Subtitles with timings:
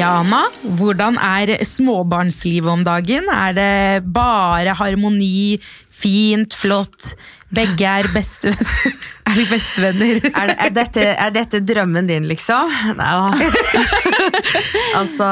[0.00, 0.46] Jana,
[0.78, 3.28] hvordan er småbarnslivet om dagen?
[3.28, 5.58] Er det bare harmoni,
[5.92, 7.12] fint, flott?
[7.50, 8.52] Begge er beste
[9.30, 10.20] Er de bestevenner?
[10.30, 12.70] Er, det, er, dette, er dette drømmen din, liksom?
[12.98, 13.50] Nei
[14.98, 15.28] altså,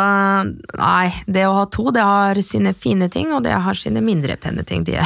[0.78, 1.08] nei.
[1.26, 4.62] Det å ha to, det har sine fine ting, og det har sine mindre pene
[4.68, 4.84] ting.
[4.86, 5.00] De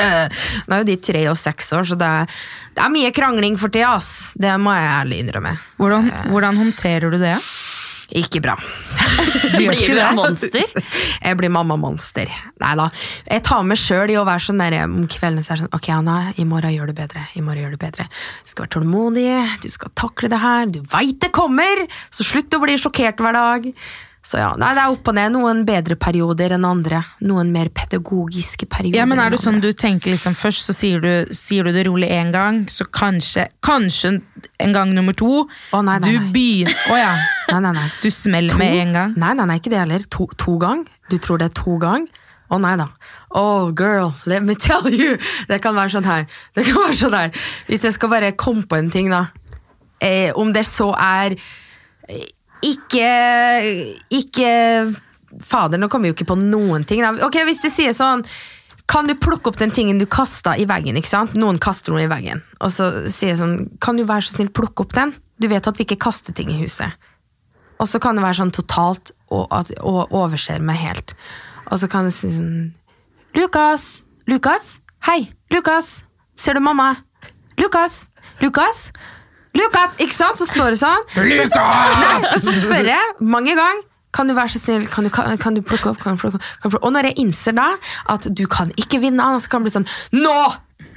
[0.70, 2.38] Nå er jo de tre og seks år, så det er,
[2.78, 4.30] det er mye krangling for tida, ass.
[4.38, 5.56] Det må jeg ærlig innrømme.
[5.80, 7.36] Hvordan, hvordan håndterer du det?
[8.18, 8.56] Ikke bra.
[9.50, 10.02] Du gjør Blir ikke det?
[10.04, 10.84] et monster?
[11.26, 12.30] Jeg blir mammamonster.
[12.62, 12.86] Nei da.
[13.28, 15.74] Jeg tar meg sjøl i å være sånn der om kvelden så er det sånn
[15.76, 17.24] Ok, Anna, i morgen gjør du bedre.
[17.36, 18.06] I morgen gjør du bedre.
[18.44, 19.32] Du skal være tålmodig,
[19.64, 20.70] du skal takle det her.
[20.70, 21.84] Du veit det kommer!
[22.14, 23.68] Så slutt å bli sjokkert hver dag.
[24.22, 25.32] Så ja, nei, det er opp og ned.
[25.32, 26.98] Noen bedre perioder enn andre.
[27.24, 28.98] Noen mer pedagogiske perioder.
[29.00, 31.86] Ja, men er det sånn du tenker liksom Først så sier du, sier du det
[31.88, 34.18] rolig én gang, så kanskje, kanskje
[34.60, 35.46] en gang nummer to.
[35.72, 37.14] Å, nei, nei, du begynner Å ja.
[37.50, 37.86] Nei, nei, nei.
[38.02, 39.14] Du smeller med en gang.
[39.20, 40.04] Nei, nei, nei, ikke det heller.
[40.16, 40.84] To, to gang.
[41.10, 42.06] Du tror det er to gang?
[42.50, 42.88] Å nei da.
[43.30, 45.18] Oh, girl, let me tell you.
[45.48, 46.26] Det kan være sånn her.
[46.56, 47.42] Det kan være sånn her.
[47.68, 49.28] Hvis jeg skal bare komme på en ting, da.
[50.02, 52.22] Eh, om det så er eh,
[52.64, 53.10] ikke
[54.16, 54.52] Ikke
[55.44, 57.04] Fader, nå kommer vi jo ikke på noen ting.
[57.04, 57.12] Da.
[57.26, 58.24] Ok, Hvis det sier sånn
[58.90, 60.96] kan du plukke opp den tingen du kasta i veggen?
[60.98, 61.36] ikke sant?
[61.38, 62.40] Noen kaster noe i veggen.
[62.58, 65.12] Og så sier jeg sånn, kan du være så snill plukke opp den?
[65.38, 66.96] Du vet at vi ikke kaster ting i huset.
[67.80, 71.14] Og så kan det være sånn totalt og, at, og overser meg helt.
[71.70, 72.70] Og så kan det si sånn
[73.38, 74.02] Lukas!
[74.28, 74.80] Lukas?
[75.06, 76.00] Hei, Lukas!
[76.36, 76.92] Ser du mamma?
[77.60, 78.08] Lukas!
[78.42, 78.90] Lukas?
[79.56, 79.94] Lukas!
[80.02, 80.38] Ikke sant?
[80.40, 81.06] Så står det sånn.
[81.14, 82.02] Lukas!
[82.02, 83.86] Nei, og så spør jeg mange ganger.
[84.10, 86.00] Kan du være så snill, kan du, kan, kan du plukke opp?
[86.02, 86.46] Kan du plukke opp?
[86.58, 86.86] Kan du plukke opp?
[86.88, 87.68] Og når jeg innser da
[88.10, 89.86] at du kan ikke vinne, så kan det bli sånn
[90.18, 90.38] Nå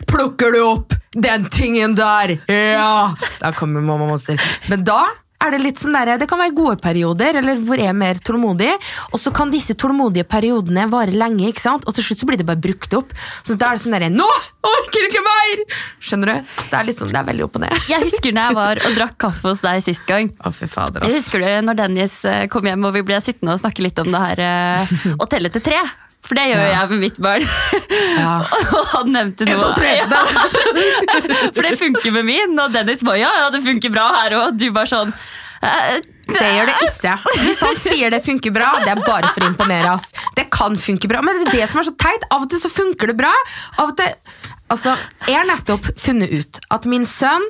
[0.09, 2.39] plukker du opp den tingen der!
[2.49, 3.13] Ja!
[3.37, 4.41] Da kommer mamma monster.
[4.71, 5.03] Men da
[5.43, 8.19] er det litt sånn der, det kan være gode perioder, eller hvor jeg er mer
[8.23, 8.71] tålmodig,
[9.11, 11.87] og så kan disse tålmodige periodene vare lenge, ikke sant?
[11.87, 13.13] og til slutt så blir det bare brukt opp.
[13.43, 14.27] Så da er det sånn derre Nå
[14.63, 15.63] orker du ikke mer!
[16.03, 16.53] Skjønner du?
[16.61, 17.89] Så det er litt sånn, det er veldig opp og ned.
[17.91, 20.31] Jeg husker når jeg var og drakk kaffe hos deg sist gang.
[20.39, 23.55] Å, fy fader, Jeg husker du når Dennis eh, kom hjem og vi ble sittende
[23.55, 25.81] og snakke litt om det her eh, å telle til tre.
[26.23, 26.71] For det gjør Ja.
[26.79, 27.45] jeg med mitt barn.
[28.23, 28.33] Ja.
[28.77, 29.55] og han nevnte noe.
[29.55, 29.93] En, to, tre!
[31.55, 34.57] For det funker med min, og Dennis bare ja, ja, det funker bra her òg.
[34.61, 35.11] Du bare sånn
[35.65, 35.97] eh,
[36.29, 37.15] Det gjør det ikke.
[37.43, 39.95] Hvis han sier det funker bra, det er bare for å imponere.
[39.97, 40.13] ass.
[40.37, 42.23] Det kan funke bra, men det er det som er så teit.
[42.31, 43.33] Av og til så funker det bra.
[43.77, 44.13] Av og til
[44.71, 44.93] Altså,
[45.27, 47.43] Jeg har nettopp funnet ut at min sønn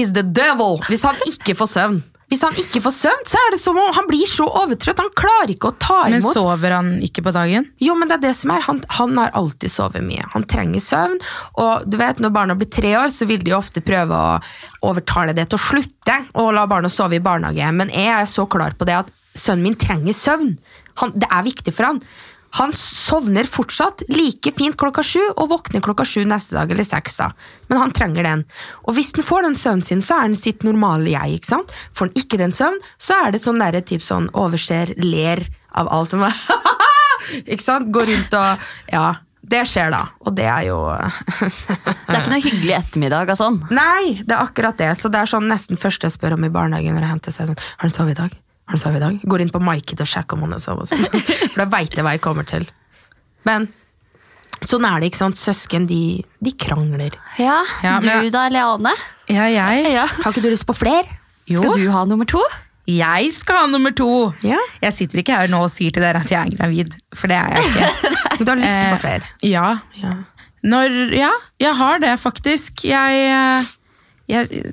[0.00, 2.00] is the devil hvis han ikke får søvn.
[2.32, 5.02] Hvis han ikke får søvn, så er det som om han blir så overtrøtt.
[5.02, 6.14] Han klarer ikke å ta imot.
[6.14, 7.66] Men sover han ikke på dagen?
[7.84, 8.64] Jo, men det er det som er.
[8.68, 10.24] Han, han har alltid sovet mye.
[10.32, 11.18] Han trenger søvn.
[11.60, 14.38] Og du vet, når barna blir tre år, så vil de ofte prøve å
[14.88, 17.72] overtale det til å slutte å la barna sove i barnehage.
[17.76, 20.56] Men jeg er så klar på det at sønnen min trenger søvn.
[21.02, 22.00] Han, det er viktig for han.
[22.54, 27.16] Han sovner fortsatt like fint klokka sju og våkner klokka sju neste dag eller seks.
[27.18, 27.32] da.
[27.68, 28.44] Men han trenger den.
[28.86, 31.40] Og hvis han får den søvnen sin, så er han sitt normale jeg.
[31.40, 31.74] ikke sant?
[31.92, 35.42] Får han ikke den søvn, så er det sånn derre typ sånn overser, ler
[35.74, 36.22] av alt som
[37.50, 37.90] Ikke sant?
[37.94, 39.12] Går rundt og Ja.
[39.44, 43.58] Det skjer da, og det er jo Det er ikke noe hyggelig ettermiddag av sånn.
[43.76, 44.94] Nei, det er akkurat det.
[44.96, 47.50] Så det er sånn nesten første jeg spør om i barnehagen når jeg henter seg
[47.50, 48.38] sånn Har du sovet i dag?
[48.66, 49.20] Har du sovet i dag?
[49.28, 50.88] Går inn på Marked og sjekker om han har sovet.
[50.88, 51.04] sånn.
[51.52, 52.64] For da veit jeg hva jeg kommer til.
[53.44, 53.66] Men
[54.64, 55.36] sånn er det, ikke sant.
[55.40, 57.16] Søsken, de, de krangler.
[57.38, 58.94] Ja, Ja, Du men- da, Leane?
[59.28, 59.92] Ja, jeg.
[59.92, 60.06] Ja.
[60.06, 61.04] Har ikke du lyst på flere?
[61.48, 62.40] Skal du ha nummer to?
[62.88, 64.32] Jeg skal ha nummer to!
[64.44, 64.58] Ja.
[64.82, 67.36] Jeg sitter ikke her nå og sier til dere at jeg er gravid, for det
[67.36, 68.10] er jeg ikke.
[68.38, 69.28] Men du har lyst på Eh.
[69.48, 69.78] Ja.
[70.00, 70.12] Ja.
[70.64, 72.84] Når, ja, jeg har det faktisk.
[72.88, 73.64] Jeg, eh,
[74.28, 74.72] jeg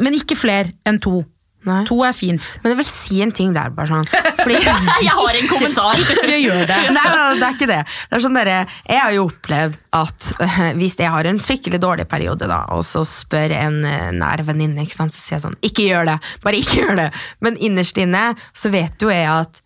[0.00, 1.24] Men ikke flere enn to.
[1.66, 1.80] Nei.
[1.88, 2.44] To er fint.
[2.62, 4.06] Men jeg vil si en ting der, bare sånn.
[4.38, 4.60] Fordi
[5.06, 6.02] Jeg har en kommentar.
[6.14, 6.78] Ikke gjør det.
[6.94, 7.80] Nei, nei, det er ikke det.
[7.86, 8.56] det er sånn dere,
[8.86, 12.84] jeg har jo opplevd at eh, hvis jeg har en skikkelig dårlig periode, da, og
[12.86, 16.16] så spør en eh, nær venninne, så sier jeg sånn Ikke gjør det!
[16.44, 17.10] Bare ikke gjør det!
[17.44, 19.62] Men innerst inne så vet jo jeg at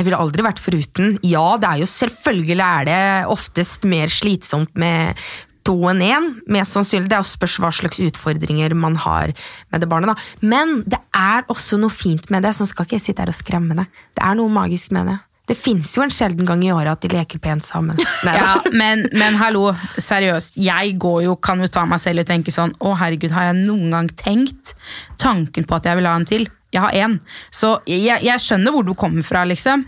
[0.00, 1.16] jeg ville aldri vært foruten.
[1.28, 5.18] Ja, det er jo selvfølgelig er det oftest mer slitsomt med
[5.66, 6.28] to enn én.
[6.50, 7.10] Mest sannsynlig.
[7.10, 9.34] Det er spørs hva slags utfordringer man har
[9.70, 10.12] med det barnet.
[10.12, 10.46] da.
[10.46, 13.36] Men det er også noe fint med det, så skal ikke jeg sitte her og
[13.38, 13.88] skremme det.
[14.16, 15.18] Det er noe magisk med det.
[15.50, 17.98] Det fins jo en sjelden gang i året at de leker pent sammen.
[18.24, 20.60] Ja, men, men hallo, seriøst.
[20.62, 23.64] Jeg går jo, kan jo ta meg selv og tenke sånn Å, herregud, har jeg
[23.64, 24.76] noen gang tenkt
[25.18, 26.46] tanken på at jeg vil ha en til?
[26.70, 27.18] Jeg har én.
[27.50, 29.82] Så jeg, jeg skjønner hvor du kommer fra, liksom.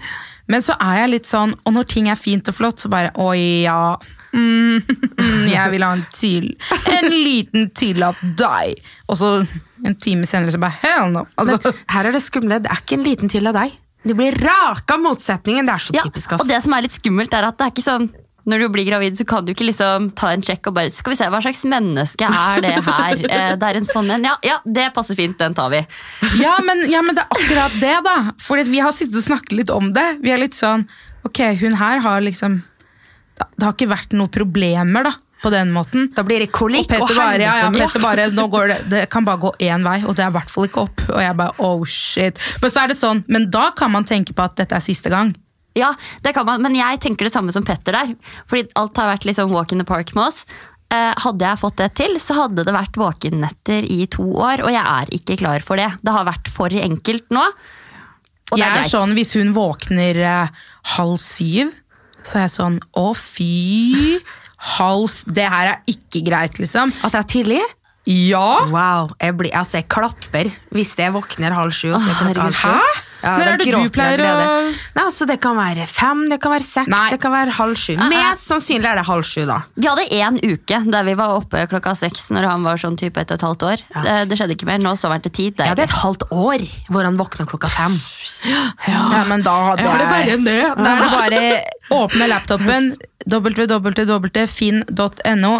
[0.50, 3.12] Men så er jeg litt sånn Og når ting er fint og flott, så bare
[3.22, 3.94] Oi, ja.
[4.32, 4.80] Mm,
[5.52, 6.48] jeg vil ha en til.
[6.96, 8.80] En liten til av deg.
[9.08, 9.32] Og så
[9.84, 11.26] en time senere så bare Hell no.
[11.36, 12.60] Altså, Men her er det skumle.
[12.64, 13.78] Det er ikke en liten til av deg.
[14.02, 15.68] Det blir raka motsetningen.
[15.68, 17.74] Det er så Ja, typisk, og det som er litt skummelt, er at det er
[17.76, 18.10] ikke sånn
[18.42, 21.12] når du blir gravid, så kan du ikke liksom ta en sjekk og bare Skal
[21.12, 23.20] vi se, hva slags menneske er det her?
[23.32, 24.26] Eh, Det er en sånn en.
[24.26, 25.84] Ja, ja, det passer fint, den tar vi.
[26.40, 28.16] Ja men, ja, men det er akkurat det, da.
[28.42, 30.08] For vi har sittet og snakket litt om det.
[30.24, 30.88] Vi er litt sånn
[31.22, 32.64] Ok, hun her har liksom
[33.40, 35.12] Det har ikke vært noen problemer, da,
[35.42, 36.10] på den måten.
[36.14, 39.04] Da blir det kolikk og, Petter bare, ja, ja, Petter bare nå går det, det
[39.12, 41.06] kan bare gå én vei, og det er i hvert fall ikke opp.
[41.10, 42.42] Og jeg bare oh shit.
[42.62, 45.12] Men så er det sånn, men da kan man tenke på at dette er siste
[45.12, 45.34] gang.
[45.78, 48.12] Ja, det kan man, men jeg tenker det samme som Petter der.
[48.50, 50.44] Fordi alt har vært liksom walk in the park med oss.
[50.92, 54.74] Eh, hadde jeg fått det til, så hadde det vært våkennetter i to år, og
[54.74, 55.88] jeg er ikke klar for det.
[56.04, 57.46] Det har vært for enkelt nå.
[58.52, 60.66] Og jeg er er sånn, Hvis hun våkner eh,
[60.98, 61.72] halv syv,
[62.26, 64.18] så er jeg sånn å fy
[64.76, 66.92] hals, Det her er ikke greit, liksom.
[67.02, 67.62] At det er tidlig?
[68.06, 68.66] Ja!
[68.70, 69.12] Wow.
[69.22, 71.92] Jeg, blir, altså, jeg klapper hvis jeg våkner halv sju.
[71.94, 72.68] og ser klokka halv sju.
[72.70, 73.02] Hæ?
[73.22, 76.50] Ja, Når er det du pleier å- Nei, altså, Det kan være fem, det kan
[76.52, 77.10] være seks, Nei.
[77.10, 77.96] det kan være halv sju.
[78.10, 79.60] Mest sannsynlig er det halv sju, da.
[79.76, 83.16] Vi hadde én uke der vi var oppe klokka seks når han var sånn type
[83.20, 83.78] ett og et halvt år.
[84.02, 84.78] Det, det skjedde ikke mer.
[84.82, 85.50] Nå sov han til ti.
[85.50, 86.58] Det Jeg er et halvt år
[86.90, 87.94] hvor han våkna klokka fem.
[88.88, 89.86] Ja, men da hadde jeg...
[89.86, 90.60] det er det verre enn det.
[90.82, 91.62] Da er det bare
[92.02, 92.82] åpne laptopen,
[94.22, 95.52] www.finn.no,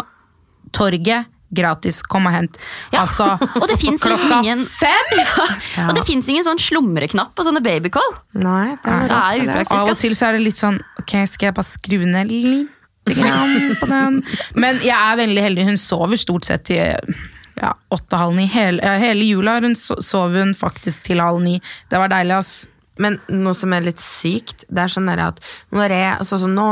[0.73, 2.59] torget, gratis, kom og hent.
[2.93, 3.27] Ja, Altså,
[3.61, 5.11] og det liksom ingen- fem!
[5.89, 8.13] Og det fins ingen sånn slumreknapp på sånne babycall.
[8.39, 9.75] Nei, det er, Det er upraktisk.
[9.77, 13.13] Av og til så er det litt sånn Ok, skal jeg bare skru ned litt
[13.17, 14.19] grann på den?
[14.55, 15.65] Men jeg er veldig heldig.
[15.73, 17.15] Hun sover stort sett til
[17.59, 18.45] ja, åtte-halv ni.
[18.51, 21.57] Hele, ja, hele jula hun sov hun faktisk til halv ni.
[21.91, 22.53] Det var deilig, ass.
[23.01, 25.39] Men noe som er litt sykt, det er sånn at
[25.73, 26.65] når jeg, sånn nå,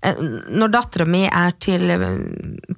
[0.00, 2.06] eh, når dattera mi er til eh,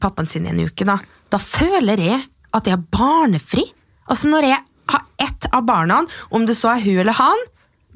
[0.02, 0.96] pappaen sin i en uke, da,
[1.32, 2.21] da føler jeg
[2.55, 3.65] at jeg er barnefri.
[4.11, 4.59] Altså Når jeg
[4.93, 7.38] har ett av barna, om det så er hun eller han,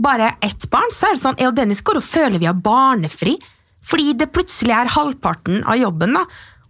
[0.00, 2.54] bare ett barn, så er det sånn jeg og Dennis går og føler vi er
[2.54, 3.38] barnefri.
[3.88, 6.24] Fordi det plutselig er halvparten av jobben, da.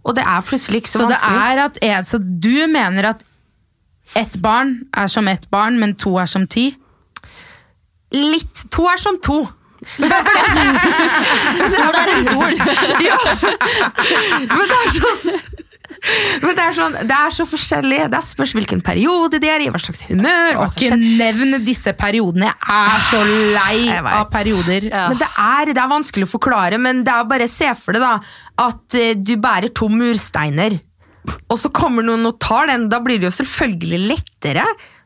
[0.07, 1.89] Og det er plutselig ikke så, Så det vanskelig.
[1.89, 3.21] er at Så du mener at
[4.17, 6.77] ett barn er som ett barn, men to er som ti?
[8.13, 8.65] Litt.
[8.73, 9.47] To er som to.
[9.99, 10.13] Det er
[12.15, 12.53] en stol.
[13.05, 13.17] Ja.
[14.49, 15.19] Men det er sånn
[16.45, 18.01] men det er, sånn, det er så forskjellig.
[18.13, 20.59] Det spørs hvilken periode de er i, hva slags humør.
[20.59, 22.51] Hva Og ikke nevn disse periodene.
[22.53, 23.23] Jeg er så
[23.57, 23.79] lei
[24.19, 24.89] av perioder.
[24.91, 25.07] Ja.
[25.13, 28.05] Men det er, det er vanskelig å forklare, men det er bare se for deg
[28.05, 28.15] da
[28.69, 30.79] at eh, du bærer to mursteiner,
[31.49, 32.89] og så kommer noen og tar den.
[32.93, 34.65] Da blir det jo selvfølgelig lettere.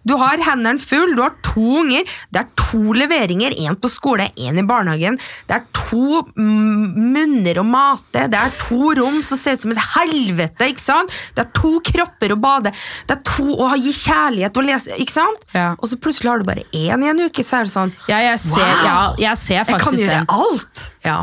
[0.08, 4.28] Du har hendene full, du har to unger, det er to leveringer, én på skole,
[4.36, 5.18] én i barnehagen.
[5.46, 9.74] Det er to mm, munner å mate, det er to rom som ser ut som
[9.74, 10.70] et helvete.
[10.72, 11.12] ikke sant?
[11.36, 12.72] Det er to kropper å bade,
[13.08, 14.96] det er to å gi kjærlighet og lese.
[14.98, 15.46] ikke sant?
[15.54, 15.72] Ja.
[15.78, 18.18] Og så plutselig har du bare én i en uke, så er det sånn Ja,
[18.18, 18.82] jeg ser, Wow.
[18.88, 20.26] ja, jeg ser jeg kan gjøre den.
[20.28, 20.90] alt!
[21.04, 21.20] Ja.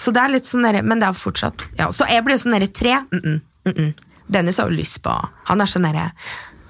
[0.00, 1.90] Så det er litt sånn derre Men det er fortsatt ja.
[1.92, 3.00] Så jeg blir sånn derre tre.
[3.12, 3.94] -mm, mm -mm.
[4.30, 5.12] Dennis har jo lyst på
[5.44, 6.12] Han er sånn derre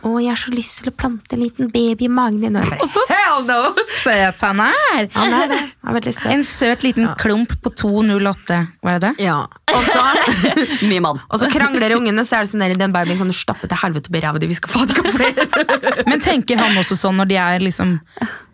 [0.00, 2.54] Å, jeg har så lyst til å plante en liten baby i magen din.
[2.56, 3.58] Og bare, så Hell no!
[4.04, 5.08] søt han er!
[5.12, 5.58] Han er det.
[5.84, 6.28] Han er veldig søt.
[6.32, 8.60] En søt liten klump på 208.
[8.80, 9.26] Var det det?
[9.26, 9.42] Ja.
[9.70, 10.04] Og så,
[10.90, 11.20] Mye mann.
[11.28, 13.82] og så krangler ungene, så er det sånn der Den babyen kan du stappe til
[13.82, 14.48] helvete på ræva di.
[14.50, 15.46] Vi skal få det ikke flere.
[16.10, 17.98] Men tenker han også sånn når de er liksom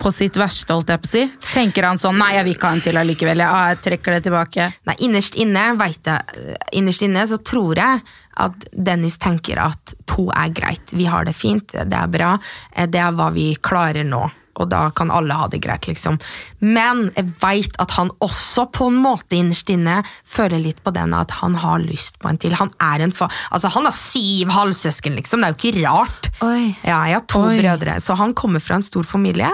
[0.03, 1.25] på sitt verste, holdt jeg på å si?
[1.47, 4.17] Tenker han sånn 'nei, jeg vil ikke ha en til allikevel', jeg, ah, jeg trekker
[4.17, 4.69] det tilbake'?
[4.91, 8.03] Nei, innerst inne, vet jeg, innerst inne så tror jeg
[8.37, 10.93] at Dennis tenker at to er greit.
[10.93, 12.38] Vi har det fint, det er bra.
[12.75, 14.31] eh, Det er hva vi klarer nå.
[14.59, 16.19] Og da kan alle ha det greit, liksom.
[16.64, 21.12] Men jeg veit at han også på en måte innerst inne føler litt på den
[21.12, 22.55] at han har lyst på en til.
[22.57, 25.45] Han er en fa altså han har syv halvsøsken, liksom.
[25.45, 26.31] Det er jo ikke rart.
[26.40, 26.75] Oi.
[26.88, 27.59] Ja, jeg har to Oi.
[27.61, 29.50] brødre, så han kommer fra en stor familie.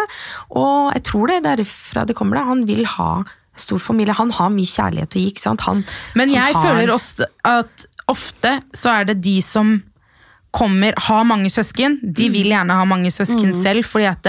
[0.55, 2.37] Og jeg tror det er derfra det kommer.
[2.39, 2.47] det.
[2.47, 3.25] Han vil ha
[3.59, 4.15] stor familie.
[4.15, 5.27] Han har mye kjærlighet å gi.
[5.33, 5.61] ikke sant?
[5.67, 5.85] Han,
[6.15, 9.79] Men han jeg har- føler også at ofte så er det de som
[10.53, 14.27] kommer, har mange søsken, de vil gjerne ha mange søsken selv, fordi at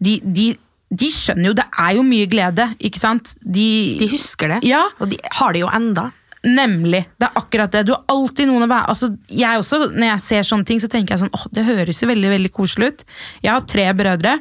[0.00, 0.46] de, de,
[0.88, 3.34] de skjønner jo, det er jo mye glede, ikke sant?
[3.44, 3.66] De,
[4.00, 4.86] De husker det, Ja.
[4.98, 6.06] og de har det jo enda.
[6.48, 7.02] Nemlig.
[7.18, 7.82] Det er akkurat det.
[7.88, 10.86] Du har alltid noen å være altså, jeg også, Når jeg ser sånne ting, så
[10.88, 13.02] tenker jeg sånn åh, det høres jo veldig veldig koselig ut.
[13.42, 14.36] Jeg har tre brødre,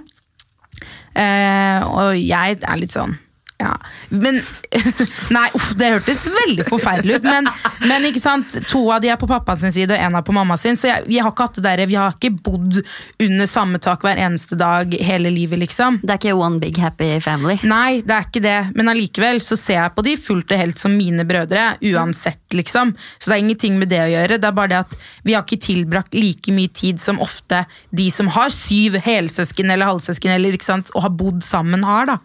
[1.17, 3.17] eh, og jeg er litt sånn
[3.58, 3.74] ja.
[4.10, 4.42] Men
[5.34, 7.26] Nei, uff, det hørtes veldig forferdelig ut.
[7.26, 7.48] Men,
[7.90, 10.58] men ikke sant, to av de er på pappaens side, og én er på mamma
[10.62, 10.78] sin.
[10.78, 12.80] Så jeg, vi har ikke hatt det der, vi har ikke bodd
[13.24, 16.00] under samme tak hver eneste dag hele livet, liksom.
[16.04, 17.58] Det er ikke one big happy family.
[17.68, 20.82] Nei, det er ikke det, men allikevel så ser jeg på de fullt og helt
[20.82, 22.94] som mine brødre, uansett, liksom.
[23.18, 24.40] Så det er ingenting med det å gjøre.
[24.42, 28.10] Det er bare det at vi har ikke tilbrakt like mye tid som ofte de
[28.14, 32.22] som har syv helsøsken eller halvsøsken eller, ikke sant, og har bodd sammen, har, da.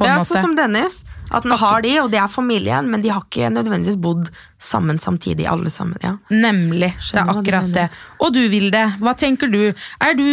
[0.00, 0.30] På en Ja, måte.
[0.32, 1.02] sånn som Dennis.
[1.30, 4.98] At den har de, og det er familien, men de har ikke nødvendigvis bodd sammen
[4.98, 6.00] samtidig, alle sammen.
[6.02, 6.16] ja.
[6.32, 6.88] Nemlig.
[7.12, 7.84] Det er akkurat det.
[8.18, 9.60] Og du, Vilde, hva tenker du?
[10.02, 10.26] Er du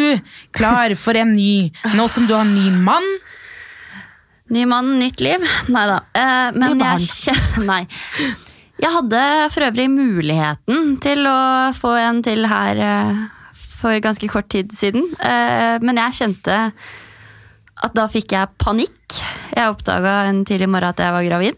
[0.58, 3.06] klar for en ny, nå som du har ny mann?
[4.50, 5.44] Ny mann, nytt liv?
[5.70, 6.00] Nei da.
[6.16, 7.36] Eh, men jeg
[7.70, 7.82] Nei.
[8.80, 9.22] Jeg hadde
[9.54, 11.38] for øvrig muligheten til å
[11.78, 13.26] få en til her eh,
[13.78, 15.04] for ganske kort tid siden.
[15.20, 16.60] Eh, men jeg kjente
[17.84, 19.18] at da fikk jeg panikk.
[19.56, 21.56] Jeg oppdaga en tidlig morgen at jeg var gravid.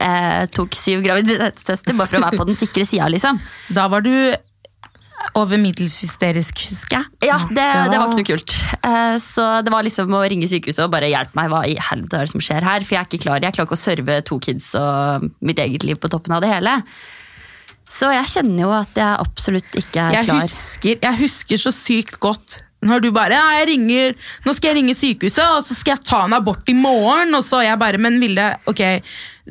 [0.00, 3.38] Jeg tok syv graviditetstester bare for å være på den sikre sida, liksom.
[3.74, 4.12] Da var du
[5.36, 7.28] over middels hysterisk, husker jeg.
[7.28, 7.56] Ja, det,
[7.90, 8.54] det var- ikke noe kult.
[8.86, 11.50] Eh, Så det var liksom å ringe sykehuset og bare hjelpe meg.
[11.50, 12.80] Hva i helvete er det som skjer her?
[12.86, 13.40] For jeg er ikke klar.
[13.42, 16.52] Jeg klarer ikke å serve to kids og mitt eget liv på toppen av det
[16.52, 16.76] hele.
[17.88, 20.40] Så jeg kjenner jo at jeg absolutt ikke er Jeg klar.
[20.42, 24.16] husker, jeg husker så sykt godt når du bare ja, jeg ringer,
[24.46, 27.34] Nå skal jeg ringe sykehuset, og så skal jeg ta en abort i morgen.
[27.36, 28.82] Og så jeg bare Men Vilde, ok,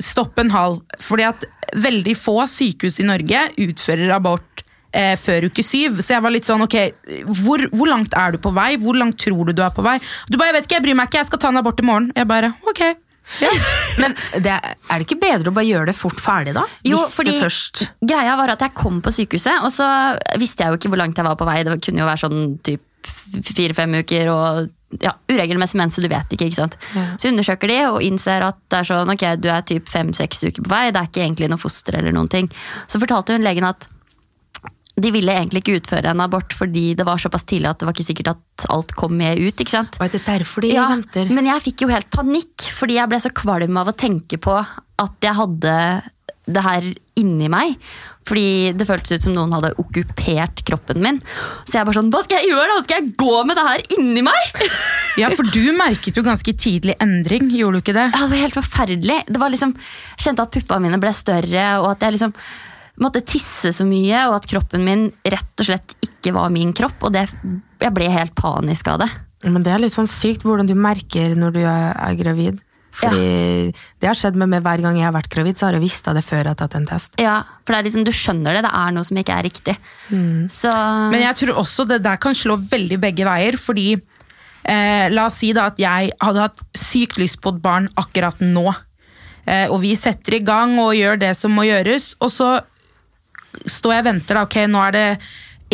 [0.02, 0.80] stopp en hal.
[1.02, 4.62] Fordi at veldig få sykehus i Norge utfører abort
[4.96, 6.00] eh, før uke syv.
[6.02, 6.76] Så jeg var litt sånn ok,
[7.42, 8.74] hvor, hvor langt er du på vei?
[8.82, 9.98] Hvor langt tror du du er på vei?
[10.30, 11.88] Du bare jeg vet ikke, jeg bryr meg ikke, jeg skal ta en abort i
[11.88, 12.12] morgen.
[12.16, 12.84] Jeg bare ok.
[13.42, 13.50] Ja.
[14.00, 16.66] Men det, er er det ikke bedre å bare gjøre det fort ferdig, da?
[16.86, 19.88] Jo, Hvis fordi først greia var at jeg kom på sykehuset, og så
[20.40, 21.62] visste jeg jo ikke hvor langt jeg var på vei.
[21.66, 22.84] Det kunne jo være sånn typ
[23.42, 26.46] fire-fem uker og ja, uregelmessig mens, du vet ikke.
[26.46, 26.76] ikke sant?
[27.20, 30.62] Så undersøker de og innser at det er sånn, ok, du er typ fem-seks uker
[30.62, 32.48] på vei, det er ikke egentlig noe foster eller noen ting.
[32.86, 33.88] Så fortalte hun legen at
[34.96, 37.92] de ville egentlig ikke utføre en abort fordi det var såpass tidlig at det var
[37.98, 39.52] ikke sikkert at alt kom med ut.
[39.60, 39.98] ikke sant?
[40.00, 41.28] Og er det derfor de Ja, venter?
[41.36, 44.54] men jeg fikk jo helt panikk, fordi jeg ble så kvalm av å tenke på
[44.56, 45.76] at jeg hadde
[46.46, 46.86] det her
[47.20, 47.74] inni meg.
[48.26, 51.20] Fordi det føltes ut som noen hadde okkupert kroppen min.
[51.64, 52.78] Så jeg bare sånn, hva skal jeg gjøre da?
[52.82, 54.62] Skal jeg gå med det her inni meg?
[55.22, 58.08] ja, for du merket jo ganske tidlig endring, gjorde du ikke det?
[58.10, 59.20] Ja, det var helt forferdelig.
[59.30, 59.76] Det var liksom,
[60.16, 62.34] jeg kjente at puppene mine ble større, og at jeg liksom
[63.02, 66.98] måtte tisse så mye, og at kroppen min rett og slett ikke var min kropp.
[67.06, 67.26] Og det,
[67.82, 69.10] jeg ble helt panisk av det.
[69.46, 72.62] Men det er litt sånn sykt hvordan du merker når du er, gravid.
[72.96, 75.84] Fordi det har skjedd med meg hver gang jeg har vært gravid, så har jeg
[75.84, 77.16] visst det før jeg har tatt en test.
[77.20, 79.76] Ja, for det er liksom, du skjønner det, det er noe som ikke er riktig.
[80.52, 80.72] Så
[81.12, 85.40] Men jeg tror også det der kan slå veldig begge veier, fordi eh, La oss
[85.42, 88.70] si da at jeg hadde hatt sykt lyst på et barn akkurat nå.
[89.46, 92.50] Eh, og vi setter i gang og gjør det som må gjøres, og så
[93.66, 94.34] står jeg og venter.
[94.38, 95.06] da, ok, Nå er det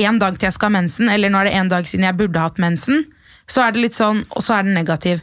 [0.02, 2.19] én dag til jeg skal ha mensen, eller nå er det én dag siden jeg
[2.19, 3.05] burde hatt mensen.
[3.50, 5.21] Så er det litt sånn, Og så er den negativ.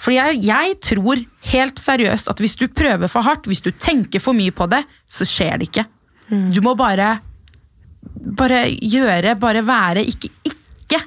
[0.00, 4.22] Fordi jeg, jeg tror helt seriøst at hvis du prøver for hardt, hvis du tenker
[4.22, 5.86] for mye på det, så skjer det ikke.
[6.54, 7.18] Du må bare
[8.36, 10.04] bare gjøre, bare være.
[10.04, 10.59] Ikke, ikke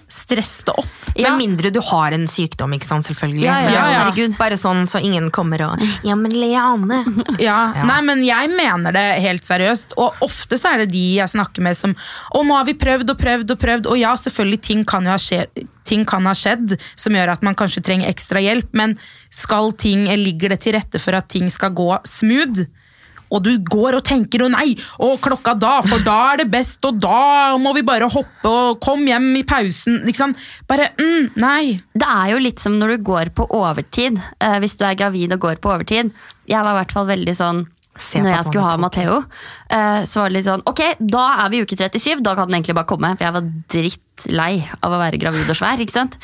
[0.08, 1.00] stress det opp.
[1.16, 1.30] Ja.
[1.30, 3.44] Med mindre du har en sykdom, ikke sant, selvfølgelig.
[3.46, 4.38] Ja, ja, herregud.
[4.40, 7.04] Bare sånn så ingen kommer og Ja, men Leane.
[7.90, 9.98] Nei, men jeg mener det helt seriøst.
[10.02, 13.14] Og ofte så er det de jeg snakker med som Å, nå har vi prøvd
[13.14, 13.90] og prøvd og prøvd.
[13.92, 17.44] Og ja, selvfølgelig, ting kan jo ha skjedd, ting kan ha skjedd som gjør at
[17.46, 18.96] man kanskje trenger ekstra hjelp, men
[19.34, 22.66] skal ting, ligger det til rette for at ting skal gå smooth?
[23.34, 26.84] Og du går og tenker 'å nei', og klokka da, for da er det best,
[26.86, 30.04] og da må vi bare hoppe og kom hjem i pausen.
[30.06, 30.36] Liksom.
[30.70, 31.82] Bare mm, nei.
[31.94, 34.22] Det er jo litt som når du går på overtid.
[34.40, 36.12] Eh, hvis du er gravid og går på overtid.
[36.48, 39.20] Jeg var i hvert fall veldig sånn når jeg skulle ha Matheo,
[39.70, 42.50] eh, så var det litt sånn Ok, da er vi i uke 37, da kan
[42.50, 43.12] den egentlig bare komme.
[43.18, 45.78] For jeg var drittlei av å være gravid og svær.
[45.78, 46.18] ikke sant?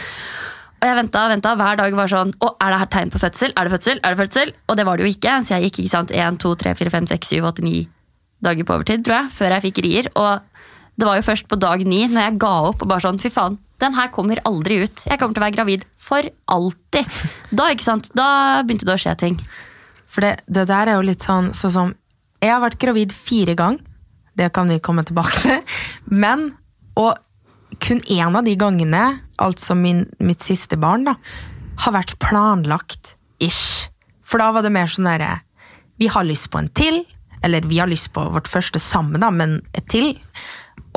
[0.79, 1.53] Og jeg venta og venta.
[1.59, 3.53] Hver dag var sånn Å, er det her tegn på fødsel?
[3.55, 4.01] Er det fødsel?
[4.03, 4.51] Er det fødsel?
[4.67, 5.37] Og det var det jo ikke.
[5.43, 7.79] Så jeg gikk ikke sant, 1, 2, 3, 4, 5, 6, 7, 8, 9
[8.47, 10.07] dager på overtid, tror jeg, før jeg fikk rier.
[10.15, 13.19] Og det var jo først på dag ni, når jeg ga opp og bare sånn
[13.19, 15.03] Fy faen, den her kommer aldri ut.
[15.07, 17.19] Jeg kommer til å være gravid for alltid.
[17.51, 18.09] Da, ikke sant?
[18.15, 18.27] Da
[18.67, 19.37] begynte det å skje ting.
[20.09, 21.95] For det, det der er jo litt sånn sånn som
[22.39, 23.83] Jeg har vært gravid fire ganger.
[24.39, 25.59] Det kan vi komme tilbake til.
[26.07, 26.53] Men
[26.99, 27.15] Og
[27.77, 31.15] kun én av de gangene, altså min, mitt siste barn, da,
[31.85, 33.89] har vært planlagt ish.
[34.25, 35.39] For da var det mer sånn derre
[35.99, 37.03] Vi har lyst på en til.
[37.43, 40.13] Eller vi har lyst på vårt første sammen, da, men et til.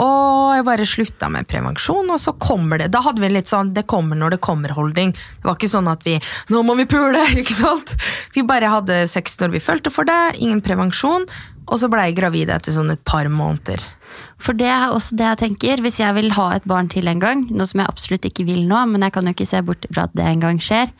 [0.01, 2.91] Og jeg bare slutta med prevensjon, og så kommer det.
[2.95, 5.13] Da hadde vi litt sånn 'det kommer når det kommer'-holdning.
[5.13, 7.95] Det var ikke sånn at vi 'nå må vi pule', ikke sant?
[8.35, 11.27] Vi bare hadde sex når vi følte for det, ingen prevensjon.
[11.69, 13.79] Og så ble jeg gravid etter sånn et par måneder.
[14.43, 15.83] For det er også det jeg tenker.
[15.85, 18.65] Hvis jeg vil ha et barn til en gang, noe som jeg absolutt ikke vil
[18.67, 20.91] nå, men jeg kan jo ikke se bort fra at det en gang skjer.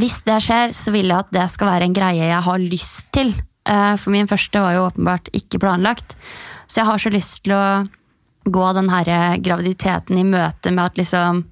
[0.00, 3.12] Hvis det skjer, så vil jeg at det skal være en greie jeg har lyst
[3.14, 3.34] til.
[3.68, 6.16] Eh, For min første var jo åpenbart ikke planlagt.
[6.66, 7.64] Så jeg har så lyst til å
[8.42, 11.44] gå den her graviditeten i møte med at liksom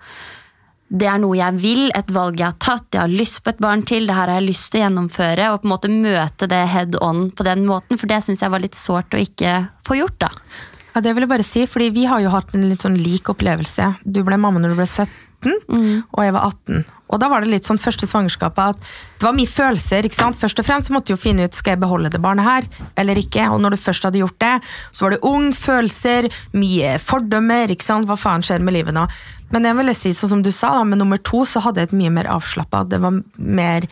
[0.91, 3.61] det er noe jeg vil, et valg jeg har tatt, jeg har lyst på et
[3.63, 6.49] barn til, det her har jeg lyst til å gjennomføre, og på en måte møte
[6.51, 9.53] det head on på den måten, for det syns jeg var litt sårt å ikke
[9.87, 10.33] få gjort, da.
[10.95, 13.31] Ja, det vil jeg bare si, fordi vi har jo hatt en litt sånn lik
[13.33, 13.95] opplevelse.
[14.05, 15.53] Du ble mamma når du ble 17,
[16.13, 16.85] og jeg var 18.
[17.11, 18.85] Og da var det litt sånn første svangerskapet at
[19.19, 20.07] det var mye følelser.
[20.07, 20.39] ikke sant?
[20.39, 22.69] Først og fremst så måtte du jo finne ut skal jeg beholde det barnet her
[23.01, 23.49] eller ikke.
[23.51, 24.53] Og når du først hadde gjort det,
[24.95, 27.73] så var det ung, følelser, mye fordømmer.
[27.75, 28.07] ikke sant?
[28.07, 29.09] Hva faen skjer med livet nå?
[29.51, 31.91] Men jeg vil si, sånn som du sa, da, med nummer to så hadde jeg
[31.91, 32.85] et mye mer avslappa.
[32.87, 33.89] Det var mer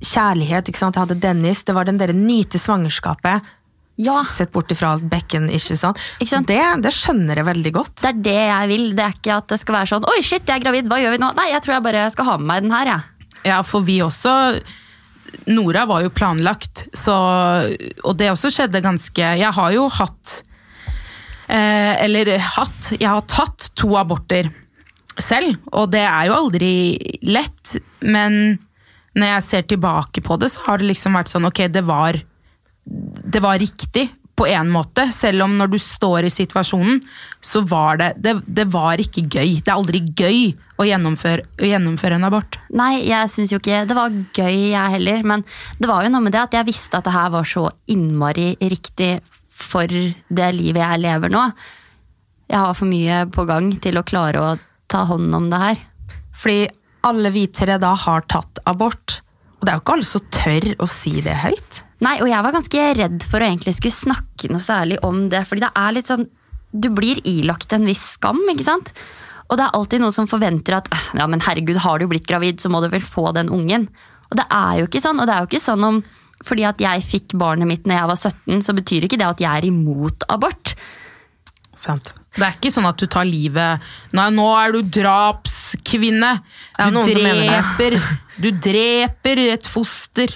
[0.00, 0.68] kjærlighet.
[0.70, 0.96] ikke sant?
[0.96, 1.64] Jeg hadde Dennis.
[1.68, 3.44] Det var den derre nyte svangerskapet.
[4.00, 4.22] Ja.
[4.24, 6.00] Sett bort ifra bekken, ikke sant.
[6.18, 6.48] Ikke sant?
[6.48, 7.96] Så det, det skjønner jeg veldig godt.
[8.00, 8.86] Det er det jeg vil.
[8.96, 11.16] Det er ikke at det skal være sånn Oi, shit, jeg er gravid, hva gjør
[11.16, 11.32] vi nå?
[11.38, 13.28] Nei, jeg tror jeg bare skal ha med meg den her, jeg.
[13.52, 14.32] Ja, for vi også
[15.50, 17.14] Nora var jo planlagt, så
[18.04, 20.34] Og det også skjedde ganske Jeg har jo hatt
[21.48, 24.52] eh, Eller hatt Jeg har tatt to aborter
[25.20, 26.68] selv, og det er jo aldri
[27.28, 28.56] lett, men
[29.12, 32.16] når jeg ser tilbake på det, så har det liksom vært sånn Ok, det var
[32.84, 37.02] Det var riktig på en måte, selv om når du står i situasjonen,
[37.44, 39.60] så var det Det, det var ikke gøy.
[39.60, 42.58] Det er aldri gøy å gjennomføre, å gjennomføre en abort.
[42.72, 45.22] Nei, jeg syns jo ikke det var gøy, jeg heller.
[45.28, 45.44] Men
[45.78, 48.54] det var jo noe med det at jeg visste at det her var så innmari
[48.58, 49.14] riktig
[49.52, 51.46] for det livet jeg lever nå.
[52.50, 54.56] Jeg har for mye på gang til å klare å
[54.90, 55.84] ta hånd om det her.
[56.36, 56.66] Fordi
[57.08, 59.20] alle vi tre da har tatt abort.
[59.60, 61.82] Og det er jo ikke alle som tør å si det høyt.
[62.02, 65.44] Nei, og jeg var ganske redd for å egentlig skulle snakke noe særlig om det.
[65.48, 66.28] Fordi det er litt sånn
[66.72, 68.94] Du blir ilagt en viss skam, ikke sant?
[69.52, 72.24] Og det er alltid noen som forventer at «Øh, ja, men herregud, har du blitt
[72.26, 73.90] gravid, så må du vel få den ungen.
[74.30, 75.20] Og det er jo ikke sånn.
[75.20, 76.02] Og det er jo ikke sånn om
[76.42, 79.42] fordi at jeg fikk barnet mitt når jeg var 17, så betyr ikke det at
[79.44, 80.72] jeg er imot abort.
[81.78, 82.14] Sant.
[82.34, 83.84] Det er ikke sånn at du tar livet
[84.16, 86.32] Nei, nå er du drapskvinne.
[86.80, 87.12] Du det.
[87.12, 87.96] dreper
[88.40, 90.32] Du dreper et foster.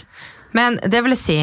[0.56, 1.38] Men det vil jeg si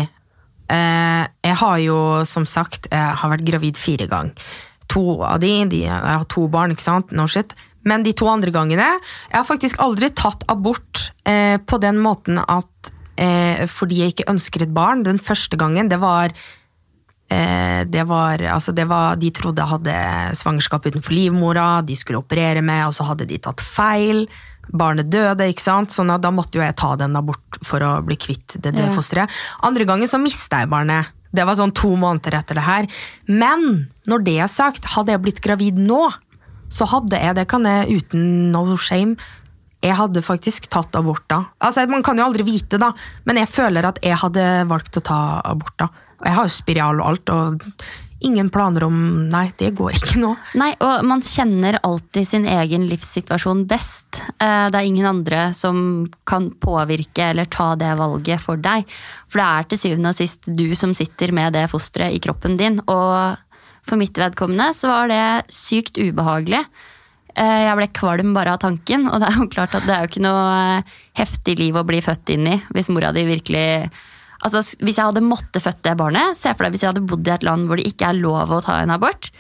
[0.70, 4.48] Jeg har jo som sagt jeg har vært gravid fire ganger.
[4.94, 7.12] To av de, de Jeg har to barn, ikke sant?
[7.16, 7.54] No shit.
[7.84, 12.40] Men de to andre gangene Jeg har faktisk aldri tatt abort eh, på den måten
[12.40, 15.04] at eh, fordi jeg ikke ønsker et barn.
[15.04, 16.36] Den første gangen, det var
[17.34, 22.20] Eh, det var, altså det var, de trodde jeg hadde svangerskap utenfor livmora, de skulle
[22.22, 24.26] operere med, og så hadde de tatt feil.
[24.72, 25.92] Barnet døde, ikke sant?
[25.92, 28.90] Sånn at da måtte jo jeg ta den abort for å bli kvitt det døde
[28.90, 28.96] Ja.
[28.96, 29.30] fosteret.
[29.62, 31.08] Andre gangen så mista jeg barnet.
[31.34, 32.88] Det var sånn to måneder etter det her.
[33.28, 36.12] Men når det er sagt, hadde jeg blitt gravid nå,
[36.70, 39.18] så hadde jeg, det kan jeg uten no shame,
[39.84, 41.42] jeg hadde faktisk tatt abort da.
[41.62, 42.94] Altså, Man kan jo aldri vite, da,
[43.26, 45.90] men jeg føler at jeg hadde valgt å ta abort da.
[46.22, 47.62] Og jeg har jo spiral og alt, og
[48.26, 48.96] ingen planer om
[49.30, 50.32] Nei, det går ikke nå.
[50.60, 54.22] Nei, og man kjenner alltid sin egen livssituasjon best.
[54.40, 58.86] Eh, Det er ingen andre som kan påvirke eller ta det valget for deg.
[59.28, 62.58] For det er til syvende og sist du som sitter med det fosteret i kroppen
[62.58, 62.80] din.
[62.88, 63.38] Og
[63.84, 66.64] for mitt vedkommende så var det sykt ubehagelig.
[67.36, 70.04] Eh, Jeg ble kvalm bare av tanken, og det er jo klart at det er
[70.06, 70.84] jo ikke noe eh,
[71.18, 73.90] heftig liv å bli født inn i hvis mora di virkelig
[74.44, 77.28] Altså, Hvis jeg hadde måttet født det barnet, se for deg hvis jeg hadde bodd
[77.28, 79.32] i et land hvor det ikke er lov å ta en abort.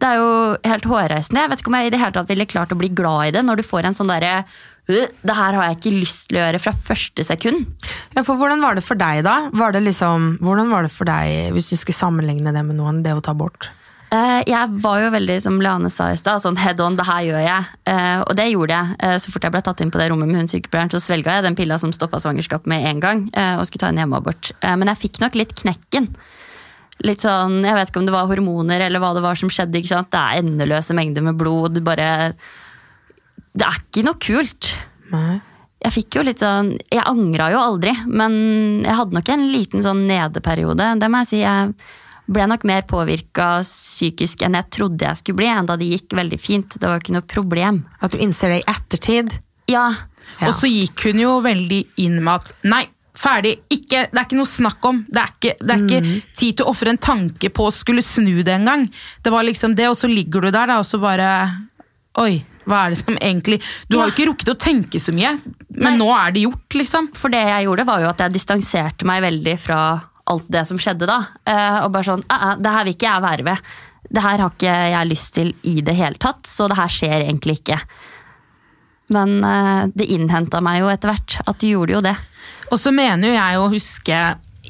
[0.00, 0.28] Det er jo
[0.64, 1.42] helt hårreisende.
[1.44, 3.32] Jeg vet ikke om jeg i det hele tatt ville klart å bli glad i
[3.36, 4.44] det når du får en sånn derre
[4.88, 7.66] «Øh, Det her har jeg ikke lyst til å gjøre fra første sekund.
[8.16, 9.50] Ja, for Hvordan var det for deg, da?
[9.52, 13.02] Var det liksom, hvordan var det for deg, hvis du skulle sammenligne det med noen,
[13.04, 13.68] det å ta abort?
[14.12, 17.22] Eh, Jeg var jo veldig, som Leane sa i stad, sånn head on, det her
[17.28, 17.64] gjør jeg.
[17.86, 18.96] Eh, Og det gjorde jeg.
[18.98, 21.36] Eh, Så fort jeg ble tatt inn på det rommet med hun sykepleieren, så svelga
[21.38, 24.52] jeg den pilla som stoppa svangerskap med en gang, og skulle ta en hjemmeabort.
[24.62, 26.08] Men jeg fikk nok litt knekken.
[27.02, 29.78] Litt sånn, Jeg vet ikke om det var hormoner eller hva det var som skjedde.
[29.78, 30.10] ikke sant?
[30.10, 31.74] Det er endeløse mengder med blod.
[31.74, 32.34] Du bare
[33.56, 34.76] Det er ikke noe kult.
[35.10, 35.40] Nei.
[35.82, 39.80] Jeg fikk jo litt sånn Jeg angra jo aldri, men jeg hadde nok en liten
[39.82, 40.98] sånn nedeperiode.
[41.00, 41.40] Det må jeg si.
[41.40, 41.74] Jeg
[42.30, 46.38] ble nok mer påvirka psykisk enn jeg trodde jeg skulle bli, enda det gikk veldig
[46.40, 46.76] fint.
[46.78, 47.82] Det var ikke noe problem.
[48.00, 49.36] At du innser det i ettertid?
[49.70, 49.88] Ja,
[50.38, 50.46] Ja.
[50.46, 52.84] Og så gikk hun jo veldig inn med at nei,
[53.18, 55.00] ferdig, ikke, det er ikke noe snakk om.
[55.10, 58.04] Det er ikke, det er ikke tid til å ofre en tanke på å skulle
[58.04, 58.86] snu det engang.
[59.26, 61.32] Det var liksom det, og så ligger du der da, og så bare
[62.20, 65.34] Oi, hva er det som egentlig Du har jo ikke rukket å tenke så mye,
[65.74, 65.98] men Nei.
[65.98, 67.10] nå er det gjort, liksom.
[67.18, 69.80] For det jeg gjorde, var jo at jeg distanserte meg veldig fra
[70.30, 71.20] alt det som skjedde da.
[71.48, 73.72] Eh, og bare sånn «Ah, ah, Det her vil ikke jeg være ved.
[74.10, 77.16] Det her har ikke jeg lyst til i det hele tatt, så det her skjer
[77.20, 77.78] egentlig ikke.
[79.14, 82.16] Men eh, det innhenta meg jo etter hvert at de gjorde jo det.
[82.70, 84.18] Og så mener jo jeg å huske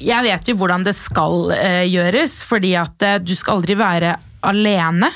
[0.01, 5.11] Jeg vet jo hvordan det skal eh, gjøres, fordi at du skal aldri være alene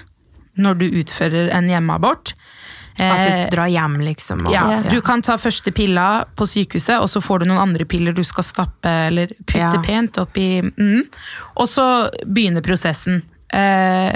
[0.60, 2.34] når du utfører en hjemmeabort.
[2.94, 4.46] At Eh, du drar hjem, liksom.
[4.46, 7.84] Og, ja, Du kan ta første pilla på sykehuset, og så får du noen andre
[7.84, 9.82] piller du skal stappe eller putte Ja.
[9.82, 10.60] pent oppi.
[10.62, 11.02] Mm.
[11.56, 13.22] Og så begynner prosessen.
[13.52, 14.12] Eh,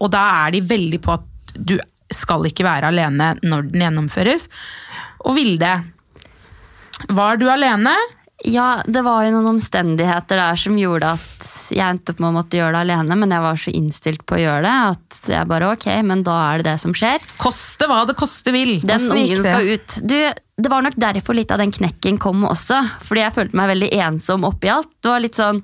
[0.00, 1.78] og da er de veldig på at du
[2.10, 4.48] skal ikke være alene når den gjennomføres.
[5.24, 5.72] Og Vilde,
[7.08, 7.94] var du alene?
[8.44, 12.36] Ja, det var jo noen omstendigheter der som gjorde at jeg endte opp med å
[12.38, 15.50] måtte gjøre det alene, men jeg var så innstilt på å gjøre det at jeg
[15.50, 17.26] bare ok, men da er det det som skjer.
[17.40, 18.78] Koste hva det koste vil.
[18.86, 19.98] Den ungen skal ut.
[20.02, 20.16] Du,
[20.60, 23.92] det var nok derfor litt av den knekken kom også, fordi jeg følte meg veldig
[24.06, 24.90] ensom oppi alt.
[25.00, 25.62] Det var litt sånn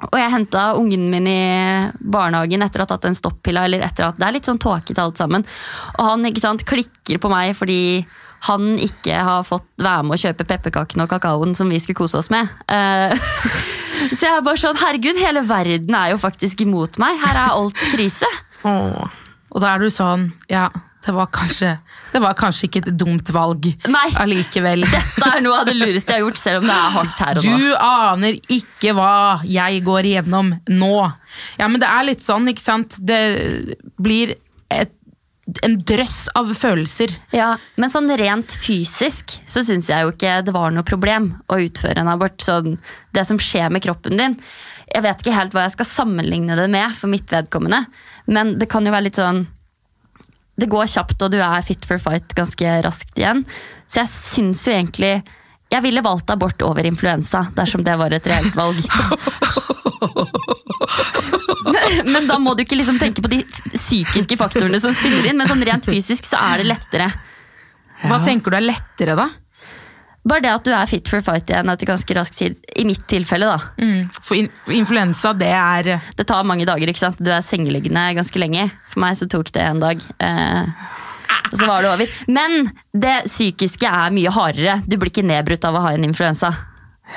[0.00, 1.40] og jeg henta ungen min i
[2.00, 3.66] barnehagen etter å ha tatt en stoppilla.
[3.68, 5.44] eller etter at Det er litt sånn tåkete alt sammen.
[5.98, 8.06] Og han ikke sant, klikker på meg fordi
[8.48, 12.20] han ikke har fått være med å kjøpe pepperkakene og kakaoen som vi skulle kose
[12.20, 12.48] oss med.
[12.70, 13.12] Uh,
[14.16, 17.20] så jeg er bare sånn, herregud, hele verden er jo faktisk imot meg.
[17.20, 18.28] Her er alt krise.
[18.64, 19.18] Åh.
[19.50, 20.68] Og da er du sånn Ja,
[21.00, 21.72] det var kanskje,
[22.12, 24.08] det var kanskje ikke et dumt valg Nei.
[24.20, 24.84] allikevel.
[24.94, 27.40] Dette er noe av det lureste jeg har gjort, selv om det er hardt her
[27.40, 27.56] og nå.
[27.56, 29.14] Du aner ikke hva
[29.48, 30.94] jeg går igjennom nå.
[31.56, 32.98] Ja, men det er litt sånn, ikke sant?
[33.00, 33.20] Det
[34.00, 34.36] blir
[34.70, 34.92] et,
[35.66, 37.12] en drøss av følelser.
[37.34, 41.58] Ja, Men sånn rent fysisk så syns jeg jo ikke det var noe problem å
[41.62, 42.40] utføre en abort.
[42.44, 42.78] Sånn,
[43.16, 44.36] det som skjer med kroppen din
[44.90, 47.84] Jeg vet ikke helt hva jeg skal sammenligne det med for mitt vedkommende,
[48.26, 49.44] men det kan jo være litt sånn
[50.58, 53.44] Det går kjapt, og du er fit for fight ganske raskt igjen.
[53.86, 55.14] Så jeg syns jo egentlig
[55.70, 58.82] Jeg ville valgt abort over influensa dersom det var et reelt valg.
[62.12, 63.42] Men da må du ikke liksom tenke på de
[63.74, 67.10] psykiske faktorene som spiller inn, men sånn rent fysisk så er det lettere.
[68.06, 69.28] Hva tenker du er lettere, da?
[70.20, 72.56] Bare det at du er fit for fight igjen etter ganske rask tid.
[72.76, 73.70] I mitt tilfelle, da.
[73.80, 76.92] Mm, for, in, for influensa, det er Det tar mange dager.
[76.92, 77.20] ikke sant?
[77.20, 78.68] Du er sengeliggende ganske lenge.
[78.92, 80.04] For meg så tok det en dag.
[80.20, 80.90] Eh,
[81.50, 82.16] og så var det over.
[82.28, 84.80] Men det psykiske er mye hardere.
[84.84, 86.52] Du blir ikke nedbrutt av å ha en influensa.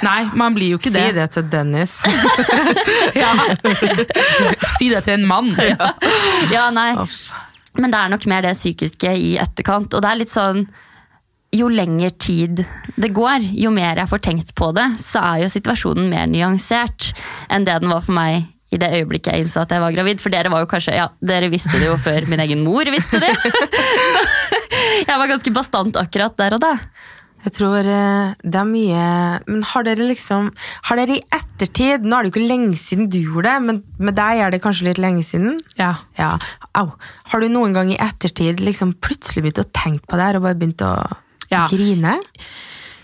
[0.02, 1.14] Nei, man blir jo ikke Si det.
[1.16, 1.98] det til Dennis.
[3.24, 3.30] Ja.
[4.78, 5.52] si det til en mann.
[6.52, 6.94] Ja, nei.
[7.78, 9.94] Men det er nok mer det psykiske i etterkant.
[9.94, 10.66] Og det er litt sånn
[11.54, 12.64] jo lenger tid
[12.98, 17.12] det går, jo mer jeg får tenkt på det, så er jo situasjonen mer nyansert
[17.54, 20.18] enn det den var for meg i det øyeblikket jeg innså at jeg var gravid.
[20.24, 23.22] For dere var jo kanskje, ja, dere visste det jo før min egen mor visste
[23.22, 23.30] det.
[25.04, 26.72] Jeg var ganske bastant akkurat der og da.
[27.44, 29.06] Jeg tror eh, det er mye
[29.50, 30.50] Men har dere liksom
[30.88, 33.82] Har dere i ettertid Nå er det jo ikke lenge siden du gjorde det, men
[34.00, 35.58] med deg er det kanskje litt lenge siden?
[35.80, 35.94] Ja.
[36.20, 36.38] Ja,
[36.80, 36.94] au.
[37.32, 40.48] Har du noen gang i ettertid liksom plutselig begynt å tenke på det her og
[40.48, 40.94] bare begynt å
[41.52, 41.66] Ja.
[41.70, 42.16] grine?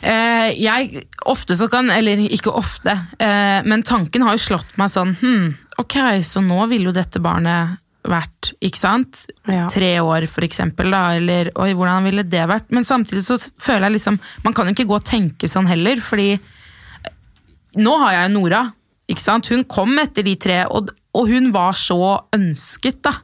[0.02, 4.88] Eh, jeg, ofte så kan, eller ikke ofte, eh, men tanken har jo slått meg
[4.94, 5.50] sånn hm,
[5.84, 7.76] Ok, så nå vil jo dette barnet
[8.10, 9.24] vært, ikke sant?
[9.50, 9.68] Ja.
[9.72, 12.70] Tre år, for eksempel, da, eller oi, hvordan ville det vært?
[12.76, 16.02] Men samtidig så føler jeg liksom Man kan jo ikke gå og tenke sånn heller,
[16.04, 17.12] fordi eh,
[17.80, 18.64] nå har jeg Nora,
[19.10, 19.50] ikke sant?
[19.54, 22.00] Hun kom etter de tre, og, og hun var så
[22.36, 23.16] ønsket, da.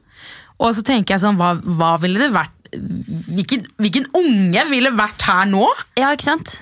[0.62, 2.54] Og så tenker jeg sånn, hva, hva ville det vært?
[2.76, 5.68] Hvilken, hvilken unge ville vært her nå?
[6.00, 6.58] Ja, ikke sant?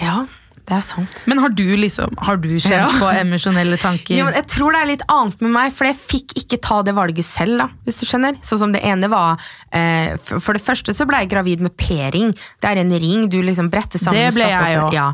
[0.00, 0.22] Ja,
[0.68, 1.22] det er sant.
[1.26, 2.88] Men har du liksom, har du kjent Ja.
[3.00, 4.14] på emosjonelle tanker?
[4.18, 6.82] Jo, men jeg tror det er litt annet med meg, for jeg fikk ikke ta
[6.84, 7.56] det valget selv.
[7.62, 8.36] da, hvis du skjønner.
[8.44, 9.40] Sånn som det ene var
[9.72, 12.34] eh, for, for det første så ble jeg gravid med p-ring.
[12.60, 14.28] Det er en ring du liksom bretter sammen.
[14.28, 14.92] Det ble jeg òg.
[14.92, 15.12] Ja.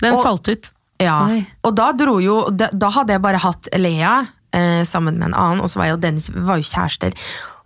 [0.00, 0.70] Den Og- falt ut.
[1.02, 1.40] Ja, Oi.
[1.66, 4.12] og da dro jo Da, da hadde jeg bare hatt Lea
[4.54, 7.12] eh, sammen med en annen, og så var jeg og Dennis var jo kjærester.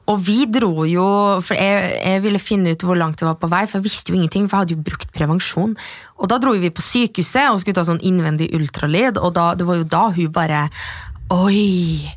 [0.09, 1.07] Og vi dro jo
[1.45, 4.13] For jeg, jeg ville finne ut hvor langt jeg var på vei, for jeg visste
[4.13, 5.77] jo ingenting, for jeg hadde jo brukt prevensjon.
[6.19, 9.69] Og da dro vi på sykehuset og skulle ta sånn innvendig ultralyd, og da, det
[9.69, 10.67] var jo da hun bare
[11.29, 12.09] Oi!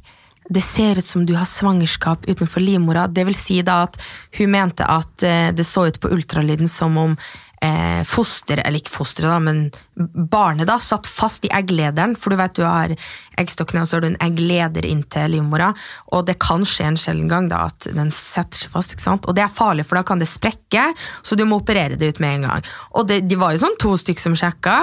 [0.51, 3.07] Det ser ut som du har svangerskap utenfor livmora.
[3.07, 4.01] Det vil si da at
[4.39, 7.15] hun mente at eh, det så ut på ultralyden som om
[7.61, 12.17] eh, foster, eller ikke fosteret, da, men barnet da, satt fast i egglederen.
[12.19, 12.93] For du vet du har
[13.39, 15.71] eggstokkene, og så har du en eggleder inntil livmora.
[16.15, 18.95] Og det kan skje en sjelden gang da, at den setter seg fast.
[18.95, 19.29] ikke sant?
[19.29, 20.89] Og det er farlig, for da kan det sprekke,
[21.23, 22.73] så du må operere det ut med en gang.
[22.97, 24.81] Og det, de var jo sånn to stykker som sjekka.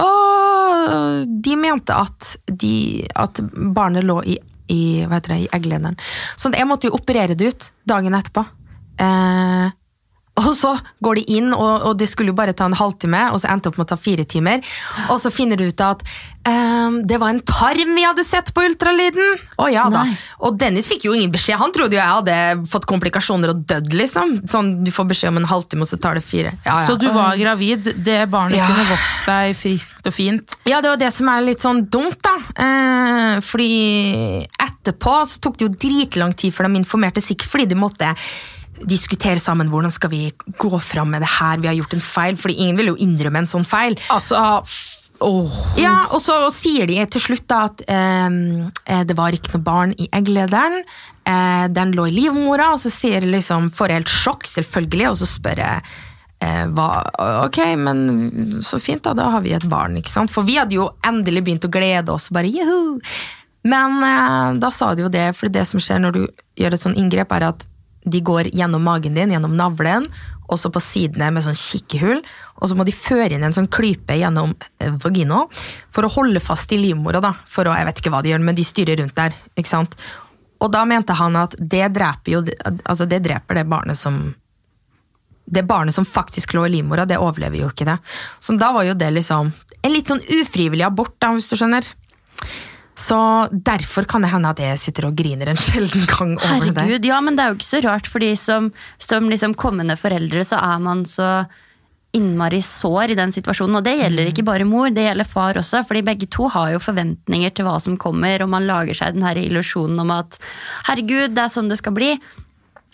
[0.00, 4.38] Og de mente at, de, at barnet lå i,
[4.70, 5.98] i, hva heter det, i egglederen.
[6.38, 8.46] Så jeg måtte jo operere det ut dagen etterpå.
[9.00, 9.76] Eh,
[10.40, 10.74] og så
[11.04, 13.68] går de inn, og, og det skulle jo bare ta en halvtime, og så endte
[13.68, 14.64] det opp med å ta fire timer.
[15.10, 16.02] Og så finner du ut at
[16.48, 19.40] um, det var en tarm vi hadde sett på ultralyden!
[19.60, 20.04] Å ja da.
[20.08, 20.16] Nei.
[20.46, 21.58] Og Dennis fikk jo ingen beskjed.
[21.60, 22.36] Han trodde jo jeg hadde
[22.72, 24.36] fått komplikasjoner og dødd, liksom.
[24.50, 26.54] Sånn, du får beskjed om en halvtime, og så tar det fire.
[26.64, 26.86] Ja, ja.
[26.88, 28.68] Så du var gravid, det barnet Ja.
[28.70, 30.56] kunne vokst seg friskt og fint.
[30.70, 32.36] Ja, det var det som er litt sånn dumt, da.
[32.66, 37.78] Eh, fordi etterpå så tok det jo dritlang tid før de informerte, sikkert fordi de
[37.78, 38.14] måtte
[38.88, 40.22] diskutere sammen hvordan skal vi
[40.60, 43.44] gå fram med det her, vi har gjort en feil, fordi ingen vil jo innrømme
[43.44, 43.98] en sånn feil.
[44.14, 44.40] Altså,
[45.20, 45.52] Oh.
[45.76, 49.64] Ja, og så sier de til slutt da at ehm, eh, det var ikke noe
[49.66, 50.80] barn i egglederen,
[51.28, 55.18] eh, den lå i livmora, og så sier liksom, får jeg helt sjokk, selvfølgelig, og
[55.20, 55.82] så spør jeg
[56.40, 56.88] eh, hva,
[57.44, 58.00] ok, men
[58.64, 60.32] så fint da, da har vi et barn, ikke sant?
[60.32, 62.96] For vi hadde jo endelig begynt å glede oss, bare juhu!
[63.68, 66.22] Men eh, da sa de jo det, for det som skjer når du
[66.56, 67.68] gjør et sånn inngrep, er at
[68.10, 70.08] de går gjennom magen din, gjennom navlen,
[70.50, 72.22] og så på sidene med sånn kikkehull,
[72.58, 75.44] og så må de føre inn en sånn klype gjennom eh, vagina
[75.94, 77.32] for å holde fast i livmora, da.
[77.48, 79.96] For å, jeg vet ikke hva de gjør, men de styrer rundt der, ikke sant.
[80.60, 82.42] Og da mente han at det dreper jo,
[82.82, 84.20] altså det dreper det barnet som
[85.50, 87.96] det barnet som faktisk lå i livmora, det overlever jo ikke det.
[88.38, 91.86] Så da var jo det liksom en litt sånn ufrivillig abort, da, hvis du skjønner.
[93.00, 93.16] Så
[93.50, 96.76] derfor kan det hende at jeg sitter og griner en sjelden gang over det.
[96.76, 98.68] Herregud, ja, men det er jo ikke så rart, fordi som,
[99.00, 101.30] som liksom kommende foreldre så er man så
[102.16, 103.78] innmari sår i den situasjonen.
[103.78, 105.84] Og det gjelder ikke bare mor, det gjelder far også.
[105.86, 109.26] fordi begge to har jo forventninger til hva som kommer, og man lager seg den
[109.26, 110.38] her illusjonen om at
[110.90, 112.14] herregud, det er sånn det skal bli.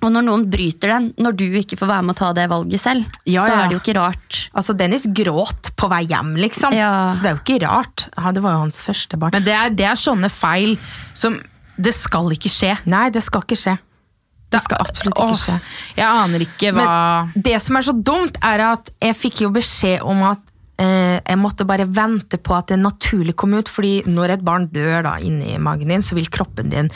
[0.06, 2.82] Og når noen bryter den, når du ikke får være med å ta det valget
[2.82, 4.38] selv, Ja, så er det jo ikke rart.
[4.54, 6.76] Altså, Dennis gråt på vei hjem, liksom.
[6.76, 7.08] Ja.
[7.10, 8.06] Så det er jo ikke rart.
[8.14, 9.34] Ja, det var jo hans første barn.
[9.34, 10.76] Men det er, det er sånne feil
[11.16, 11.40] som
[11.76, 12.70] Det skal ikke skje.
[12.88, 13.74] Nei, det skal ikke skje.
[14.54, 15.56] Det skal absolutt ikke skje.
[15.98, 19.50] Jeg aner ikke hva Men det som er så dumt, er at jeg fikk jo
[19.52, 20.40] beskjed om at
[20.80, 24.70] eh, jeg måtte bare vente på at det naturlig kom ut, fordi når et barn
[24.72, 26.88] dør da inni magen din, så vil kroppen din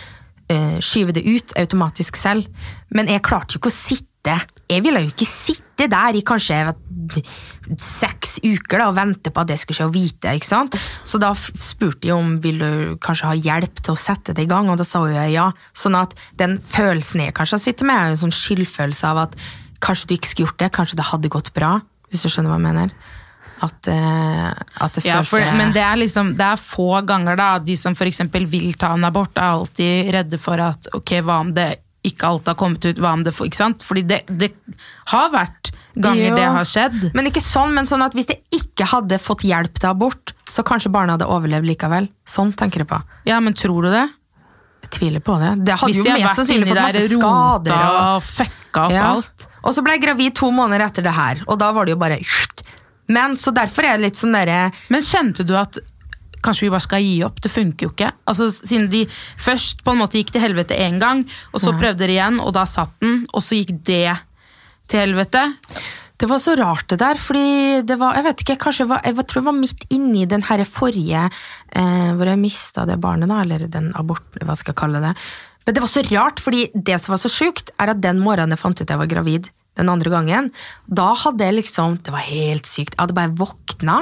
[0.83, 2.49] skyve det ut automatisk selv.
[2.95, 4.11] Men jeg klarte jo ikke å sitte
[4.69, 7.29] Jeg ville jo ikke sitte der i kanskje vet,
[7.81, 10.35] seks uker da, og vente på at det skulle skje og vite.
[10.37, 10.77] ikke sant?
[11.09, 14.51] Så da spurte jeg om vil du kanskje ha hjelp til å sette det i
[14.51, 15.47] gang, og da sa hun ja.
[15.73, 19.41] Sånn at den følelsen jeg kanskje sitter med, er en sånn skyldfølelse av at
[19.81, 21.79] kanskje du ikke skulle gjort det, kanskje det hadde gått bra.
[22.13, 22.95] Hvis du skjønner hva jeg mener.
[23.61, 23.97] At, det
[24.81, 27.49] at det ja, for, Men det er liksom Det er få ganger, da.
[27.61, 28.23] De som f.eks.
[28.49, 31.69] vil ta en abort, er alltid redde for at ok, hva om det
[32.09, 33.83] ikke alt har kommet ut, hva om det Ikke sant?
[33.85, 34.49] Fordi det, det
[35.13, 35.69] har vært
[36.01, 36.37] ganger Jo.
[36.39, 37.03] det har skjedd.
[37.13, 40.65] Men ikke sånn, men sånn at hvis det ikke hadde fått hjelp til abort, så
[40.65, 42.09] kanskje barna hadde overlevd likevel.
[42.25, 43.03] Sånn tenker jeg på.
[43.29, 44.07] Ja, men tror du det?
[44.87, 45.53] Jeg tviler på det.
[45.69, 47.77] Det hadde Hvis jo mest sannsynlig fått masse rota skader.
[47.77, 49.07] Og, og fucka opp Ja.
[49.19, 49.47] alt.
[49.61, 52.01] og så ble jeg gravid to måneder etter det her, og da var det jo
[52.01, 52.17] bare
[53.11, 55.81] Men så derfor er det litt sånn derre Men kjente du at
[56.41, 57.41] kanskje vi bare skal gi opp?
[57.45, 58.11] Det funker jo ikke.
[58.31, 59.05] Altså, siden de
[59.41, 62.55] først på en måte gikk til helvete én gang, og så prøvde de igjen, og
[62.57, 64.15] da satt den, og så gikk det
[64.89, 65.43] til helvete.
[66.21, 69.05] Det var så rart det der, fordi det var, jeg vet ikke, kanskje jeg, var,
[69.05, 71.29] jeg tror jeg var midt inni den her forrige,
[71.77, 75.15] eh, hvor jeg mista det barnet da, eller den aborten, hva skal jeg kalle det.
[75.65, 78.57] Men det var så rart, fordi det som var så sjukt, er at den morgenen
[78.57, 80.51] jeg fant ut jeg var gravid, den andre gangen,
[80.89, 83.99] da hadde jeg liksom, det var helt sykt, jeg hadde bare våkna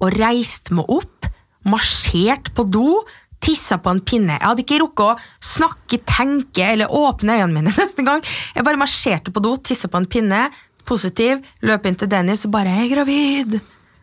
[0.00, 1.26] og reist meg opp,
[1.68, 3.00] marsjert på do,
[3.42, 4.34] tissa på en pinne.
[4.38, 8.22] Jeg hadde ikke rukket å snakke, tenke eller åpne øynene mine neste gang.
[8.54, 10.48] Jeg bare marsjerte på do, tissa på en pinne,
[10.88, 13.58] positiv, løp inn til Dennis og bare 'Jeg er gravid'.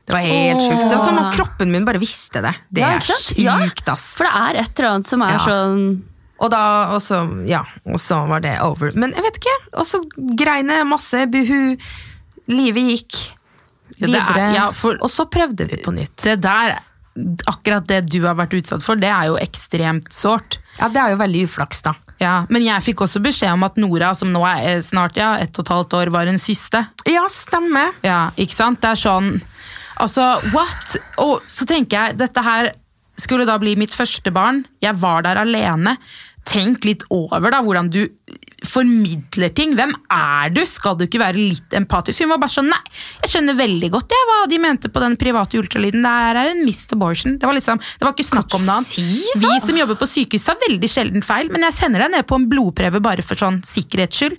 [0.05, 0.83] Det var helt sjukt.
[0.85, 2.53] Det var som om kroppen min bare visste det.
[2.69, 4.13] Det Ja, er sjukt, ass.
[4.13, 5.39] For det er et eller annet som er Ja.
[5.39, 6.03] sånn
[6.43, 6.61] Og da,
[6.95, 8.91] og så, ja, og så var det over.
[8.99, 9.55] Men jeg vet ikke.
[9.79, 10.01] Og så
[10.35, 11.77] greiene masse, buhu.
[12.51, 13.15] Livet gikk
[13.97, 14.53] Ja, er- videre.
[14.53, 16.15] ja, for- Og så prøvde vi på nytt.
[16.23, 16.79] Det der,
[17.47, 20.57] akkurat det du har vært utsatt for, det er jo ekstremt sårt.
[20.79, 21.93] Ja, det er jo veldig uflaks, da.
[22.19, 25.57] Ja, men jeg fikk også beskjed om at Nora, som nå er snart ja, ett
[25.59, 26.87] og et halvt år, var en syste.
[27.07, 27.91] Ja, stemmer.
[28.03, 28.81] Ja, ikke sant?
[28.81, 29.41] Det er sånn
[29.97, 30.97] Altså, what?
[31.23, 32.73] Og så tenker jeg, dette her
[33.21, 34.63] skulle da bli mitt første barn.
[34.83, 35.97] Jeg var der alene.
[36.45, 38.03] Tenk litt over da, hvordan du
[38.65, 39.73] formidler ting.
[39.77, 40.61] Hvem er du?
[40.67, 42.21] Skal du ikke være litt empatisk?
[42.21, 42.81] Hun var bare sånn, nei,
[43.23, 46.05] jeg skjønner veldig godt jeg, hva de mente på den private ultralyden.
[46.05, 47.39] Det er en missed abortion.
[47.41, 48.91] Det var liksom, det var ikke snakk om noe annet.
[48.91, 52.29] si Vi som jobber på sykehus tar veldig sjelden feil, men jeg sender deg ned
[52.29, 54.37] på en blodprøve bare for sånn sikkerhets skyld.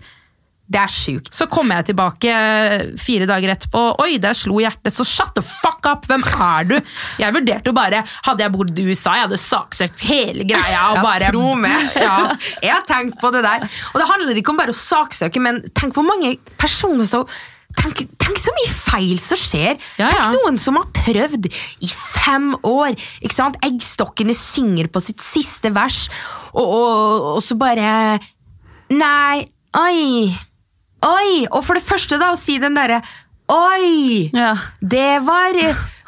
[0.67, 1.31] Det er sjukt.
[1.31, 3.83] Så kommer jeg tilbake eh, fire dager etterpå.
[4.03, 4.91] Oi, der slo hjertet.
[4.95, 6.09] Så shut the fuck up!
[6.11, 6.77] Hvem er du?
[7.23, 10.89] Jeg vurderte jo bare Hadde jeg bodd i USA, jeg hadde saksøkt hele greia.
[10.91, 11.91] Og Ja, bare, tro meg.
[12.07, 12.17] Ja.
[12.63, 13.67] Jeg har tenkt på det der.
[13.95, 17.29] Og det handler ikke om bare å saksøke, men tenk hvor mange personer som
[17.77, 19.75] Tenk, tenk så mye feil som skjer.
[20.01, 20.13] Ja, ja.
[20.15, 21.51] Tenk noen som har prøvd
[21.85, 22.95] i fem år.
[23.21, 23.59] Ikke sant?
[23.67, 26.07] Eggstokkene synger på sitt siste vers,
[26.55, 27.91] og, og, og så bare
[28.97, 29.45] Nei,
[29.77, 30.31] oi.
[31.07, 31.47] Oi!
[31.51, 33.03] Og for det første, da, å si den derre
[33.53, 34.29] Oi!
[34.35, 34.55] Ja.
[34.81, 35.59] Det var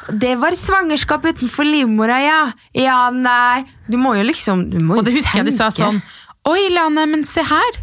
[0.09, 2.39] Det var svangerskap utenfor livmora, ja.
[2.75, 6.01] Ja, nei Du må jo liksom du må Og det husker jeg de sa sånn
[6.49, 7.75] Oi, Lane, men se her.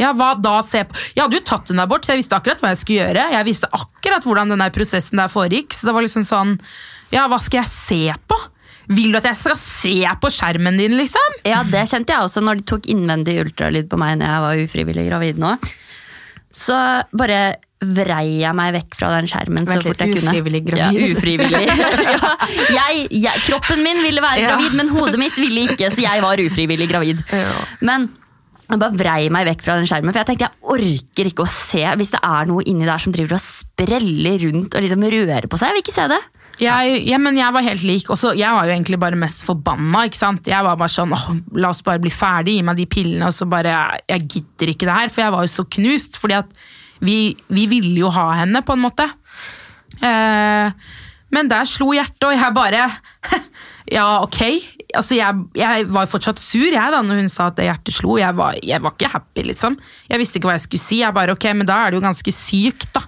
[0.00, 0.96] Ja, hva da se på?
[1.14, 3.26] Jeg hadde jo tatt en abort, så jeg visste akkurat hva jeg skulle gjøre.
[3.34, 5.76] Jeg visste akkurat hvordan den prosessen der foregikk.
[5.76, 6.54] Så det var liksom sånn
[7.12, 8.38] Ja, hva skal jeg se på?
[8.96, 11.38] Vil du at jeg skal se på skjermen din, liksom?
[11.46, 14.64] Ja, det kjente jeg også når de tok innvendig ultralyd på meg når jeg var
[14.66, 15.56] ufrivillig gravid nå.
[16.56, 16.76] Så
[17.12, 17.40] bare
[17.84, 20.30] vrei jeg meg vekk fra den skjermen så fort jeg kunne.
[20.32, 20.96] ufrivillig gravid?
[20.96, 21.64] Ja, ufrivillig.
[22.16, 22.30] ja,
[22.72, 24.54] jeg, jeg, kroppen min ville være Ja.
[24.54, 27.20] gravid, men hodet mitt ville ikke, så jeg var ufrivillig gravid.
[27.84, 28.08] Men
[28.66, 31.50] jeg bare vrei meg vekk fra den skjermen, for jeg tenkte jeg orker ikke å
[31.52, 33.44] se hvis det er noe inni der som driver og
[33.76, 35.68] spreller rundt og liksom rører på seg.
[35.68, 36.22] Jeg vil ikke se det.
[36.56, 38.08] Jeg, ja, men jeg var helt lik.
[38.12, 40.06] Også, jeg var jo egentlig bare mest forbanna.
[40.08, 40.48] ikke sant?
[40.48, 41.26] Jeg var bare sånn åh,
[41.60, 43.28] La oss bare bli ferdig, gi meg de pillene.
[43.28, 45.12] Og så bare Jeg, jeg gidder ikke det her.
[45.12, 46.16] For jeg var jo så knust.
[46.16, 46.56] fordi at
[47.04, 49.04] vi, vi ville jo ha henne, på en måte.
[50.00, 50.86] Eh,
[51.36, 52.86] men der slo hjertet, og jeg bare
[53.96, 54.40] Ja, ok.
[54.96, 58.16] Altså, jeg, jeg var fortsatt sur jeg da når hun sa at hjertet slo.
[58.16, 59.76] Jeg var, jeg var ikke happy, liksom.
[60.08, 61.02] Jeg visste ikke hva jeg skulle si.
[61.04, 63.04] Jeg bare, ok, Men da er det jo ganske sykt, da.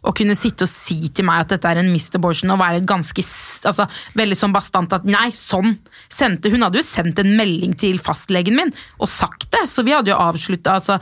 [0.00, 2.16] Å kunne sitte og si til meg at dette er en Mr.
[2.16, 3.24] abortion og være ganske
[3.68, 3.84] altså,
[4.16, 5.74] veldig sånn bastant at nei, sånn.
[6.08, 9.92] Sendte, hun hadde jo sendt en melding til fastlegen min og sagt det, så vi
[9.92, 10.96] hadde jo avslutta altså,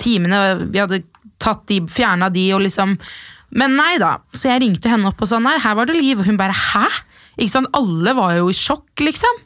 [0.00, 0.70] timene.
[0.72, 1.02] Vi hadde
[1.40, 2.96] tatt de, fjerna de og liksom
[3.50, 4.20] Men nei da.
[4.30, 6.20] Så jeg ringte henne opp og sa nei, her var det liv.
[6.22, 6.84] Og hun bare hæ?
[7.34, 7.72] Ikke sant?
[7.74, 9.40] Alle var jo i sjokk, liksom.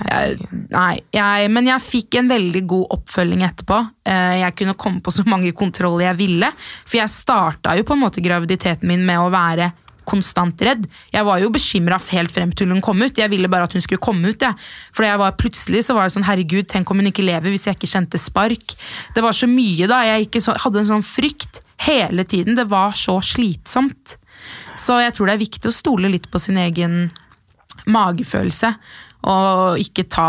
[0.00, 3.80] Jeg, nei, jeg, men jeg fikk en veldig god oppfølging etterpå.
[4.08, 6.50] Eh, Jeg kunne komme på så mange kontroller jeg ville.
[6.86, 9.72] For jeg starta jo på en måte graviditeten min med å være
[10.10, 10.86] konstant redd.
[11.12, 13.18] Jeg var jo bekymra helt frem til hun kom ut.
[13.18, 14.42] Jeg ville bare at hun skulle komme ut.
[14.42, 14.54] Ja.
[14.96, 17.68] For jeg var, plutselig så var det sånn herregud, tenk om hun ikke lever hvis
[17.68, 18.74] jeg ikke kjente spark.
[19.14, 20.02] Det var så mye da.
[20.08, 22.58] Jeg så, hadde en sånn frykt hele tiden.
[22.58, 24.16] Det var så slitsomt.
[24.80, 27.10] Så jeg tror det er viktig å stole litt på sin egen
[27.90, 28.74] magefølelse.
[29.28, 30.28] Og ikke ta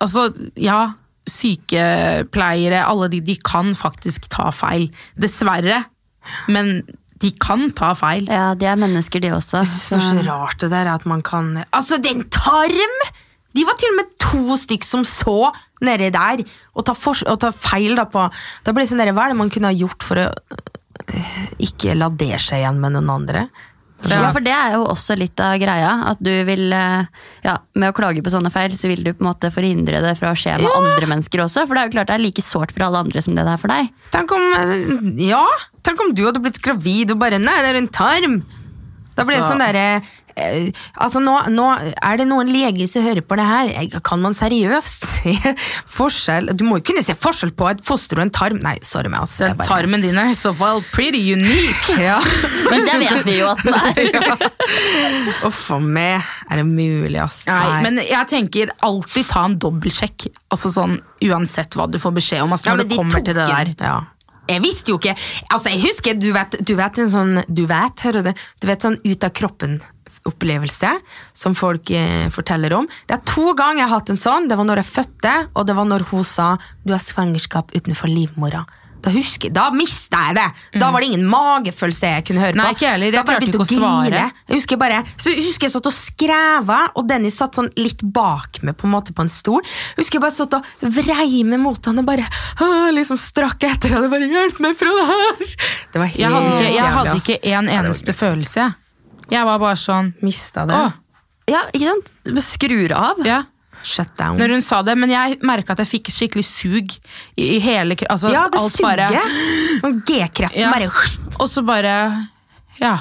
[0.00, 0.92] Altså, ja,
[1.28, 4.88] sykepleiere, alle de, de kan faktisk ta feil.
[5.20, 5.84] Dessverre.
[6.48, 6.80] Men
[7.22, 8.26] de kan ta feil.
[8.30, 9.64] Ja, De er mennesker, de også.
[9.68, 12.96] Så så rart det der at man kan Altså, den tarm!
[13.52, 15.52] De var til og med to stykk som så
[15.84, 16.40] nedi der,
[16.72, 18.22] og ta, for, og ta feil da på
[18.64, 20.30] Da blir det sånn der, Hva er det man kunne ha gjort for å
[21.60, 23.46] ikke la det skje igjen med noen andre?
[24.10, 25.92] Ja, for det er jo også litt av greia.
[26.10, 27.04] At du vil, eh,
[27.44, 30.16] ja, Med å klage på sånne feil, så vil du på en måte forhindre det
[30.18, 31.66] fra å skje med andre mennesker også.
[31.66, 33.52] For det er jo klart det er like sårt for alle andre som det det
[33.54, 33.92] er for deg.
[34.10, 35.44] Tenk om øh, Ja,
[35.86, 38.42] tenk om du hadde blitt gravid og bare Nei, det er en tarm!
[39.22, 39.86] Da blir det sånn derre
[40.34, 43.72] eh, Altså, nå, nå er det noen leger som hører på det her.
[44.04, 45.34] Kan man seriøst se
[45.92, 48.60] forskjell Du må jo kunne se forskjell på et foster og en tarm.
[48.64, 49.52] Nei, sorry meg, altså.
[49.58, 49.68] Bare...
[49.68, 51.98] tarmen din er i så fall pretty unique.
[52.02, 52.18] Ja.
[52.72, 54.46] Men det vet vi jo at den er.
[55.46, 56.24] Uff a meg.
[56.48, 57.42] Er det mulig, ass?
[57.46, 60.26] Nei, men jeg tenker alltid ta en dobbeltsjekk.
[60.52, 60.96] Altså sånn,
[61.28, 62.54] uansett hva du får beskjed om.
[62.56, 63.72] Altså, Ja, når det kommer til det der.
[63.78, 63.96] Ja.
[64.52, 65.14] Jeg visste jo ikke
[65.52, 68.44] Altså, jeg husker, du vet, du vet en sånn Du vet, hører du?
[68.60, 70.92] Du vet sånn ut av kroppen-opplevelse
[71.36, 72.88] som folk eh, forteller om.
[73.08, 74.48] Det er to ganger jeg har hatt en sånn.
[74.50, 78.10] Det var når jeg fødte, og det var når hun sa du har svangerskap utenfor
[78.12, 78.64] livmora.
[79.02, 80.46] Da husker, da mista jeg det!
[80.78, 82.76] Da var det ingen magefølelse jeg kunne høre Nei, på.
[82.76, 83.08] ikke jeg heller.
[83.10, 84.22] Jeg Da bare begynte å svare.
[84.48, 88.02] Jeg husker bare, så jeg husker jeg satt og skreva, og Dennis satt sånn litt
[88.02, 89.62] bak meg på en måte på en stol.
[89.66, 92.28] Jeg husker jeg bare satt og vrei meg mot han og bare
[92.98, 95.56] liksom strakk etter han og bare 'hjelp meg fra det her'!
[95.92, 98.54] Det var helt Jeg hadde ikke, jeg hadde ikke en eneste følelse.
[98.60, 98.72] jeg.
[99.32, 100.74] Jeg var bare sånn Mista det.
[100.76, 100.92] Åh.
[101.50, 102.12] Ja, ikke sant?
[102.44, 103.18] Skrur av.
[103.26, 103.42] ja.
[103.82, 104.38] Shut down.
[104.38, 106.92] Når hun sa det, men jeg merka at jeg fikk skikkelig sug
[107.36, 109.16] i, i hele altså, ja, det alt suger.
[110.06, 110.70] G-kreften Ja.
[110.70, 110.90] bare
[111.40, 111.96] Og så bare
[112.80, 112.94] Ja,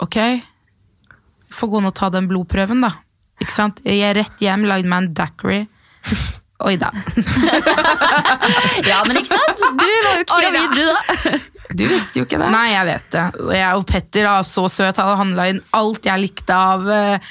[0.00, 0.16] ok.
[1.52, 2.94] Får gå ned og ta den blodprøven, da.
[3.40, 3.80] Ikke sant?
[3.84, 5.62] Jeg er rett hjem, lagde meg en daiquiri.
[6.68, 6.90] Oi da.
[8.84, 9.62] Ja, men ikke sant?
[9.80, 11.38] Du var jo ikke gravid, du da.
[11.70, 12.48] Du visste jo ikke det.
[12.52, 13.24] Nei, jeg vet det.
[13.56, 17.30] Jeg og Petter, da, så søt, hadde handla inn alt jeg likte av eh,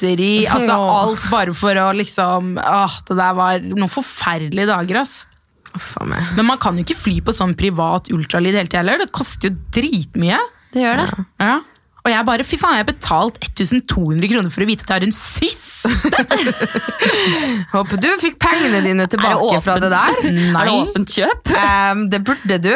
[0.00, 0.46] godteri.
[0.48, 5.26] Altså alt bare for å liksom Åh, Det der var noen forferdelige dager, ass.
[6.02, 9.04] Men man kan jo ikke fly på sånn privat ultralyd hele tida heller.
[9.04, 10.38] Det koster jo dritmye.
[10.74, 11.26] Det gjør det.
[11.42, 11.58] Ja.
[12.00, 14.96] Og jeg bare, fy faen, jeg har betalt 1200 kroner for å vite at jeg
[14.96, 15.66] har en syss!
[17.74, 20.16] Håper du fikk pengene dine det tilbake fra det der.
[20.30, 21.52] Er det åpent kjøp?
[21.52, 22.72] Um, det burde du.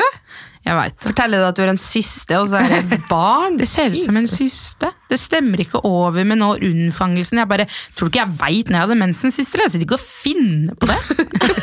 [0.65, 0.97] Jeg vet.
[1.05, 3.59] Fortelle deg at du er en syste, og så er det et barn.
[3.61, 4.89] Det ser ut som en syste.
[5.11, 7.43] Det stemmer ikke over med nå unnfangelsen.
[7.43, 9.59] Jeg bare, Tror du ikke jeg veit når jeg hadde mensen sist?
[9.61, 10.99] Jeg sitter ikke og finner på det.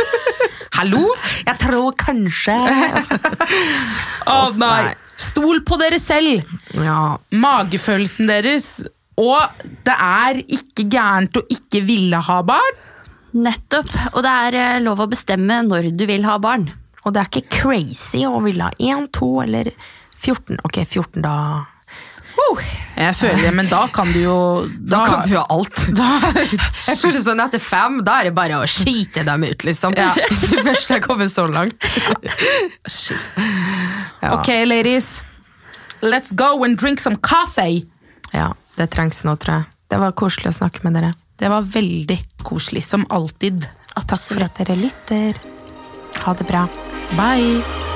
[0.77, 1.01] Hallo?
[1.45, 2.55] Jeg tror kanskje
[4.31, 4.69] Å oh, nei.
[4.87, 4.93] nei.
[5.21, 6.47] Stol på dere selv.
[6.77, 8.69] Ja, Magefølelsen deres.
[9.21, 12.79] Og det er ikke gærent å ikke ville ha barn.
[13.37, 13.91] Nettopp.
[14.15, 16.69] Og det er eh, lov å bestemme når du vil ha barn.
[17.05, 19.71] Og det er ikke crazy å ville ha 1, 2 eller
[20.21, 20.59] 14.
[20.67, 21.35] Ok, 14 da
[22.97, 24.37] Jeg føler det, men da kan du jo
[24.91, 25.81] Da kan du ha alt.
[26.89, 29.97] Jeg føler sånn etter fem, da er det bare å skite dem ut, liksom.
[29.97, 30.11] Ja.
[30.29, 31.77] Hvis du først er kommet så langt.
[34.21, 34.35] Ja.
[34.37, 35.21] Ok, ladies.
[36.01, 37.85] Let's go and drink some coffee.
[38.33, 39.69] Ja, det trengs nå, tror jeg.
[39.91, 41.13] Det var koselig å snakke med dere.
[41.41, 43.65] Det var veldig koselig, som alltid.
[43.97, 45.41] Takk for at dere lytter.
[46.23, 46.67] Ha det bra.
[47.15, 47.90] Bye.